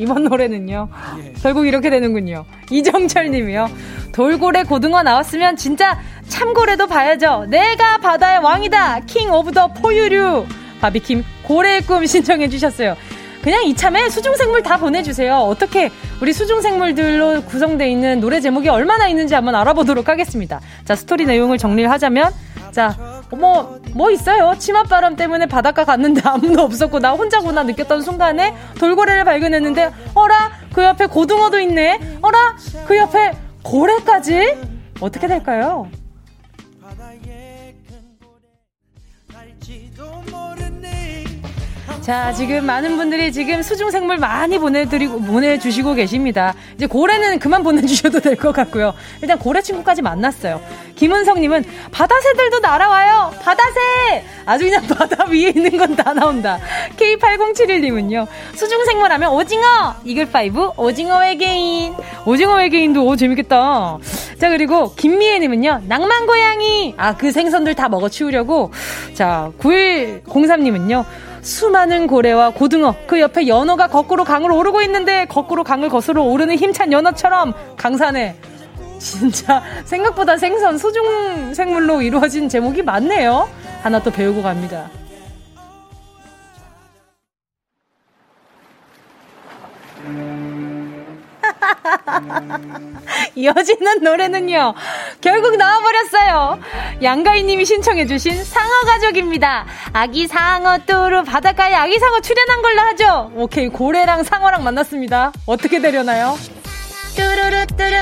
[0.02, 0.90] 이번 노래는요.
[1.44, 2.46] 결국 이렇게 되는군요.
[2.72, 3.70] 이정철 님이요.
[4.12, 7.46] 돌고래 고등어 나왔으면 진짜 참고래도 봐야죠.
[7.50, 9.02] 내가 바다의 왕이다.
[9.02, 10.48] King of the 포유류.
[10.82, 12.96] 바비킴 고래의 꿈 신청해 주셨어요.
[13.44, 15.36] 그냥 이참에 수중생물 다 보내주세요.
[15.36, 20.62] 어떻게 우리 수중생물들로 구성되어 있는 노래 제목이 얼마나 있는지 한번 알아보도록 하겠습니다.
[20.86, 22.32] 자, 스토리 내용을 정리를 하자면,
[22.72, 24.56] 자, 뭐, 뭐 있어요.
[24.58, 30.52] 치맛바람 때문에 바닷가 갔는데 아무도 없었고, 나 혼자구나 느꼈던 순간에 돌고래를 발견했는데, 어라?
[30.74, 32.18] 그 옆에 고등어도 있네?
[32.22, 32.56] 어라?
[32.86, 33.32] 그 옆에
[33.64, 34.58] 고래까지?
[35.00, 35.88] 어떻게 될까요?
[42.02, 46.56] 자, 지금 많은 분들이 지금 수중생물 많이 보내드리고, 보내주시고 계십니다.
[46.76, 48.96] 이제 고래는 그만 보내주셔도 될 것 같고요.
[49.22, 50.60] 일단 고래 친구까지 만났어요.
[50.96, 53.32] 김은성님은 바다새들도 날아와요!
[53.44, 54.24] 바다새!
[54.48, 56.58] 아주 그냥 바다 위에 있는 건 다 나온다.
[56.98, 58.26] K8071님은요.
[58.56, 59.96] 수중생물 하면 오징어!
[60.04, 61.94] 이글파이브 오징어 외계인.
[62.26, 63.98] 오징어 외계인도 오, 재밌겠다.
[64.40, 65.82] 자, 그리고 김미애님은요.
[65.88, 66.96] 낭만고양이!
[66.98, 68.72] 아, 그 생선들 다 먹어 치우려고.
[69.14, 71.06] 자, 9103님은요.
[71.42, 76.92] 수많은 고래와 고등어, 그 옆에 연어가 거꾸로 강을 오르고 있는데 거꾸로 강을 거스러 오르는 힘찬
[76.92, 78.36] 연어처럼 강산에
[79.00, 83.50] 진짜 생각보다 생선 소중 생물로 이루어진 제목이 많네요.
[83.82, 84.90] 하나 또 배우고 갑니다.
[93.36, 94.74] 이어지는 노래는요,
[95.22, 96.60] 결국 나와버렸어요.
[97.04, 99.66] 양가희님이 신청해주신 상어가족입니다.
[99.94, 103.32] 아기 상어 뚜루 바닷가에 아기 상어 출연한 걸로 하죠.
[103.36, 105.32] 오케이, 고래랑 상어랑 만났습니다.
[105.46, 106.36] 어떻게 되려나요?
[107.16, 107.96] 뚜루루 뚜루.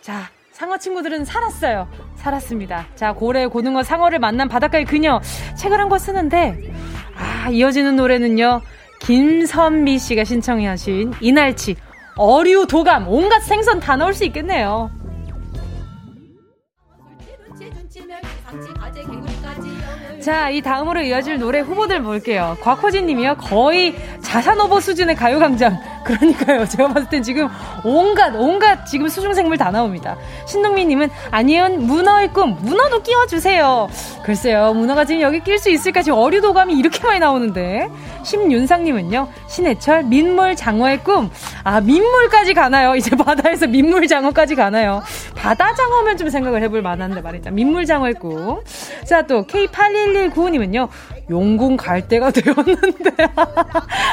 [0.00, 1.88] 자, 상어 친구들은 살았어요.
[2.16, 2.86] 살았습니다.
[2.94, 5.20] 자, 고래, 고등어, 상어를 만난 바닷가의 그녀.
[5.56, 6.71] 책을 한 권 쓰는데,
[7.42, 8.60] 아, 이어지는 노래는요.
[9.00, 11.74] 김선미 씨가 신청하신 이날치.
[12.16, 14.90] 어류, 도감, 온갖 생선 다 넣을 수 있겠네요.
[20.20, 22.56] 자, 이 다음으로 이어질 노래 후보들 볼게요.
[22.60, 23.38] 곽호진 님이요.
[23.38, 23.96] 거의
[24.32, 25.78] 자산오버 수준의 가요광장.
[26.04, 26.66] 그러니까요.
[26.66, 27.50] 제가 봤을 땐 지금
[27.84, 30.16] 온갖, 온갖 지금 수중생물 다 나옵니다.
[30.46, 32.56] 신동민 님은 아니은 문어의 꿈.
[32.62, 33.90] 문어도 끼워주세요.
[34.24, 34.72] 글쎄요.
[34.72, 36.02] 문어가 지금 여기 낄 수 있을까?
[36.02, 37.90] 지금 어류도감이 이렇게 많이 나오는데.
[38.22, 39.28] 심윤상 님은요.
[39.48, 41.30] 신해철 민물 장어의 꿈.
[41.62, 42.94] 아, 민물까지 가나요?
[42.96, 45.02] 이제 바다에서 민물 장어까지 가나요?
[45.36, 47.50] 바다 장어면 좀 생각을 해볼 만한데 말이죠.
[47.50, 48.60] 민물 장어의 꿈.
[49.04, 50.88] 자, 또 K81195님은요.
[51.32, 53.10] 용궁 갈 때가 되었는데.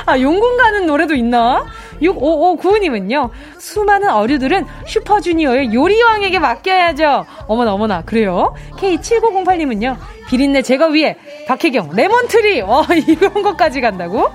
[0.06, 1.66] 아, 용궁 가는 노래도 있나?
[2.02, 3.30] 6559님은요.
[3.58, 7.26] 수많은 어류들은 슈퍼주니어의 요리왕에게 맡겨야죠.
[7.48, 8.02] 어머나, 어머나.
[8.04, 8.56] 그래요?
[8.78, 9.98] K7908님은요.
[10.30, 11.18] 비린내 제거 위에
[11.48, 12.62] 박혜경 Lemon Tree.
[12.62, 14.32] 어, 이런 것까지 간다고?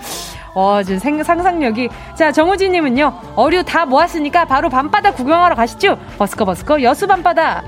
[0.55, 1.89] 어, 지금 생, 상상력이.
[2.15, 3.21] 자, 정우진님은요.
[3.35, 5.99] 어류 다 모았으니까 바로 밤바다 구경하러 가시죠.
[6.19, 7.65] 버스커 버스커 여수 밤바다.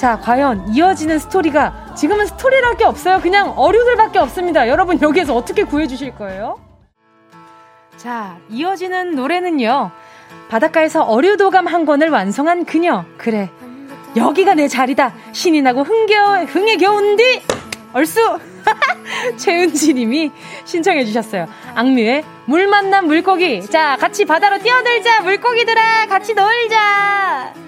[0.00, 3.20] 자, 과연 이어지는 스토리가 지금은 스토리랄 게 없어요.
[3.20, 4.66] 그냥 어류들밖에 없습니다.
[4.66, 6.58] 여러분 여기에서 어떻게 구해주실 거예요?
[7.98, 9.90] 자, 이어지는 노래는요.
[10.48, 13.04] 바닷가에서 어류도감 한 권을 완성한 그녀.
[13.18, 13.50] 그래.
[14.16, 15.12] 여기가 내 자리다.
[15.32, 17.42] 신이 나고 흥겨, 흥에 겨운디!
[17.92, 18.38] 얼쑤!
[19.36, 20.30] 최은지 님이
[20.64, 21.46] 신청해 주셨어요.
[21.74, 23.60] 악뮤의 물 만난 물고기.
[23.66, 25.20] 자, 같이 바다로 뛰어들자.
[25.20, 27.59] 물고기들아, 같이 놀자.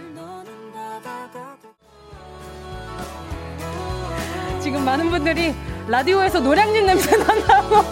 [4.73, 5.55] 지금 많은 분들이
[5.87, 7.85] 라디오에서 노량진 냄새 난다고.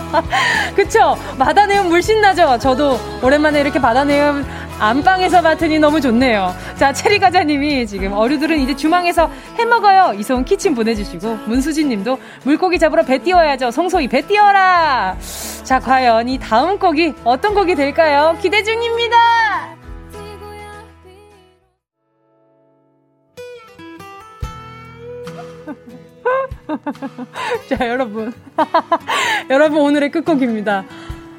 [0.74, 1.14] 그쵸?
[1.38, 2.56] 바다 내음 물씬 나죠?
[2.58, 4.42] 저도 오랜만에 이렇게 바다 내음
[4.78, 6.54] 안방에서 맡으니 너무 좋네요.
[6.76, 10.14] 자, 체리가자님이 지금 어류들은 이제 주방에서 해 먹어요.
[10.14, 13.70] 이소은 키친 보내주시고, 문수진님도 물고기 잡으러 배 띄워야죠.
[13.70, 15.14] 송소희 배 띄워라!
[15.64, 18.38] 자, 과연 이 다음 곡이 어떤 곡이 될까요?
[18.40, 19.71] 기대 중입니다!
[27.68, 28.32] 자, 여러분.
[29.50, 30.84] 여러분, 오늘의 끝곡입니다.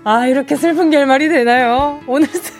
[0.03, 2.01] 아, 이렇게 슬픈 결말이 되나요?
[2.07, 2.53] 오늘 스...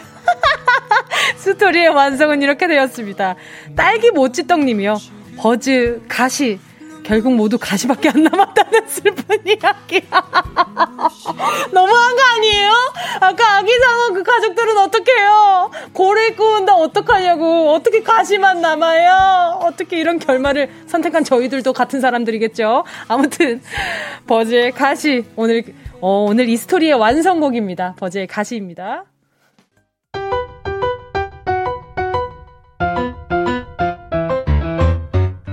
[1.38, 3.36] 스토리의 완성은 이렇게 되었습니다.
[3.76, 4.98] 딸기 모찌떡님이요.
[5.38, 6.60] 버즈, 가시.
[7.04, 10.02] 결국 모두 가시밖에 안 남았다는 슬픈 이야기.
[11.72, 12.72] 너무한 거 아니에요?
[13.20, 15.72] 아까 아기 상어 그 가족들은 어떡해요?
[15.94, 17.72] 고래 꾸운다 어떡하냐고.
[17.74, 19.60] 어떻게 가시만 남아요?
[19.62, 22.84] 어떻게 이런 결말을 선택한 저희들도 같은 사람들이겠죠?
[23.08, 23.62] 아무튼,
[24.28, 25.26] 버즈의 가시.
[25.36, 25.64] 오늘,
[26.02, 27.96] 어, 오늘 이 스토리의 완성곡입니다.
[27.98, 29.06] 버즈의 가시입니다.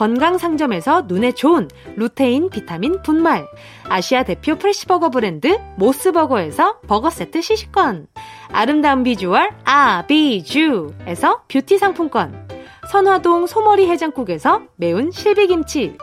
[0.00, 3.46] 건강상점에서 눈에 좋은 루테인 비타민 분말,
[3.86, 8.06] 아시아 대표 프레시버거 브랜드 모스버거에서 버거 세트 시식권,
[8.50, 12.48] 아름다운 비주얼 아비주에서 뷰티 상품권,
[12.90, 15.98] 선화동 소머리 해장국에서 매운 실비김치,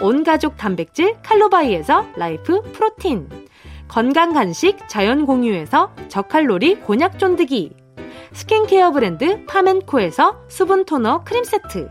[0.00, 3.28] 온가족 단백질 칼로바이에서 라이프 프로틴,
[3.88, 7.72] 건강 간식 자연 공유에서 저칼로리 곤약 쫀득이,
[8.32, 11.90] 스킨케어 브랜드 파멘코에서 수분 토너 크림 세트,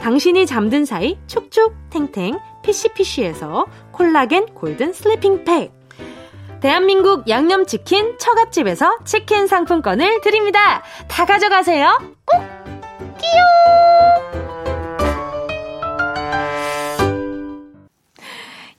[0.00, 5.72] 당신이 잠든 사이 촉촉 탱탱 피시피시에서 콜라겐 golden sleeping 팩,
[6.60, 10.82] 대한민국 양념치킨 처갓집에서 치킨 상품권을 드립니다.
[11.06, 11.98] 다 가져가세요.
[12.24, 12.40] 꼭!
[13.18, 13.78] 끼용!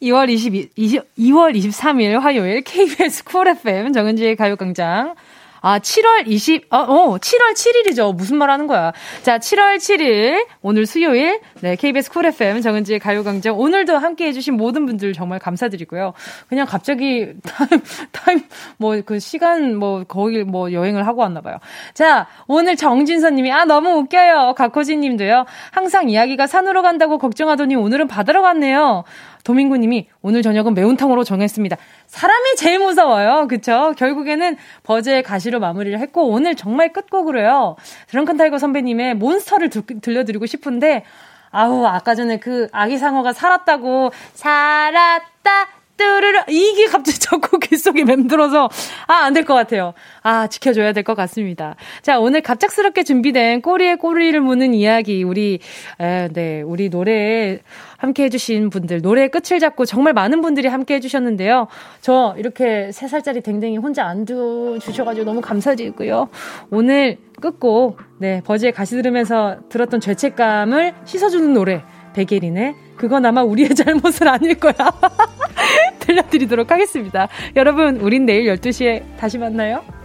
[0.02, 5.16] 2월 22, 20, 2월 23일 화요일 KBS 쿨 FM 정은지의 가요광장
[5.62, 8.16] 아, 7월 20, 어, 어, 7월 7일이죠.
[8.16, 8.94] 무슨 말 하는 거야.
[9.24, 13.58] 자, 7월 7일, 오늘 수요일, 네, KBS 쿨 FM 정은지의 가요광장.
[13.58, 16.14] 오늘도 함께 해주신 모든 분들 정말 감사드리고요.
[16.48, 17.82] 그냥 갑자기 타임,
[18.12, 18.42] 타임,
[18.78, 21.58] 뭐, 그 시간, 뭐, 거기 뭐, 여행을 하고 왔나 봐요.
[21.94, 24.54] 자, 오늘 정진선 님이, 아, 너무 웃겨요.
[24.56, 25.46] 각호진 님도요.
[25.72, 29.04] 항상 이야기가 산으로 간다고 걱정하더니 오늘은 바다로 갔네요.
[29.44, 31.78] 도민구 님이 오늘 저녁은 매운탕으로 정했습니다.
[32.08, 33.48] 사람이 제일 무서워요.
[33.48, 33.94] 그쵸?
[33.98, 37.76] 결국에는 버즈의 가시로 마무리를 했고, 오늘 정말 끝곡으로요.
[38.08, 41.04] 드렁큰 타이거 선배님의 몬스터를 들, 들려드리고 싶은데,
[41.52, 45.68] 아우, 아까 전에 그 아기 상어가 살았다고, 살았다,
[45.98, 48.70] 뚜르르 이게 갑자기 자꾸 귓속에 맴들어서
[49.08, 49.94] 아 안 될 것 같아요.
[50.24, 51.76] 아 지켜줘야 될 것 같습니다.
[52.02, 55.60] 자 오늘 갑작스럽게 준비된 꼬리에 꼬리를 무는 이야기 우리
[56.00, 57.60] 에, 네 우리 노래에
[58.00, 61.68] 함께 해주신 분들 노래의 끝을 잡고 정말 많은 분들이 함께 해주셨는데요.
[62.02, 66.30] 저 이렇게 세 살짜리 댕댕이 혼자 안 두 주셔가지고 너무 감사드리고요.
[66.72, 71.84] 오늘 끝곡 네 버즈의 가시 들으면서 들었던 죄책감을 씻어주는 노래
[72.14, 74.74] 백예린의 그건 아마 우리의 잘못은 아닐 거야.
[76.00, 77.28] 들려드리도록 하겠습니다.
[77.56, 79.99] 여러분, 우린 내일 12시에 다시 만나요.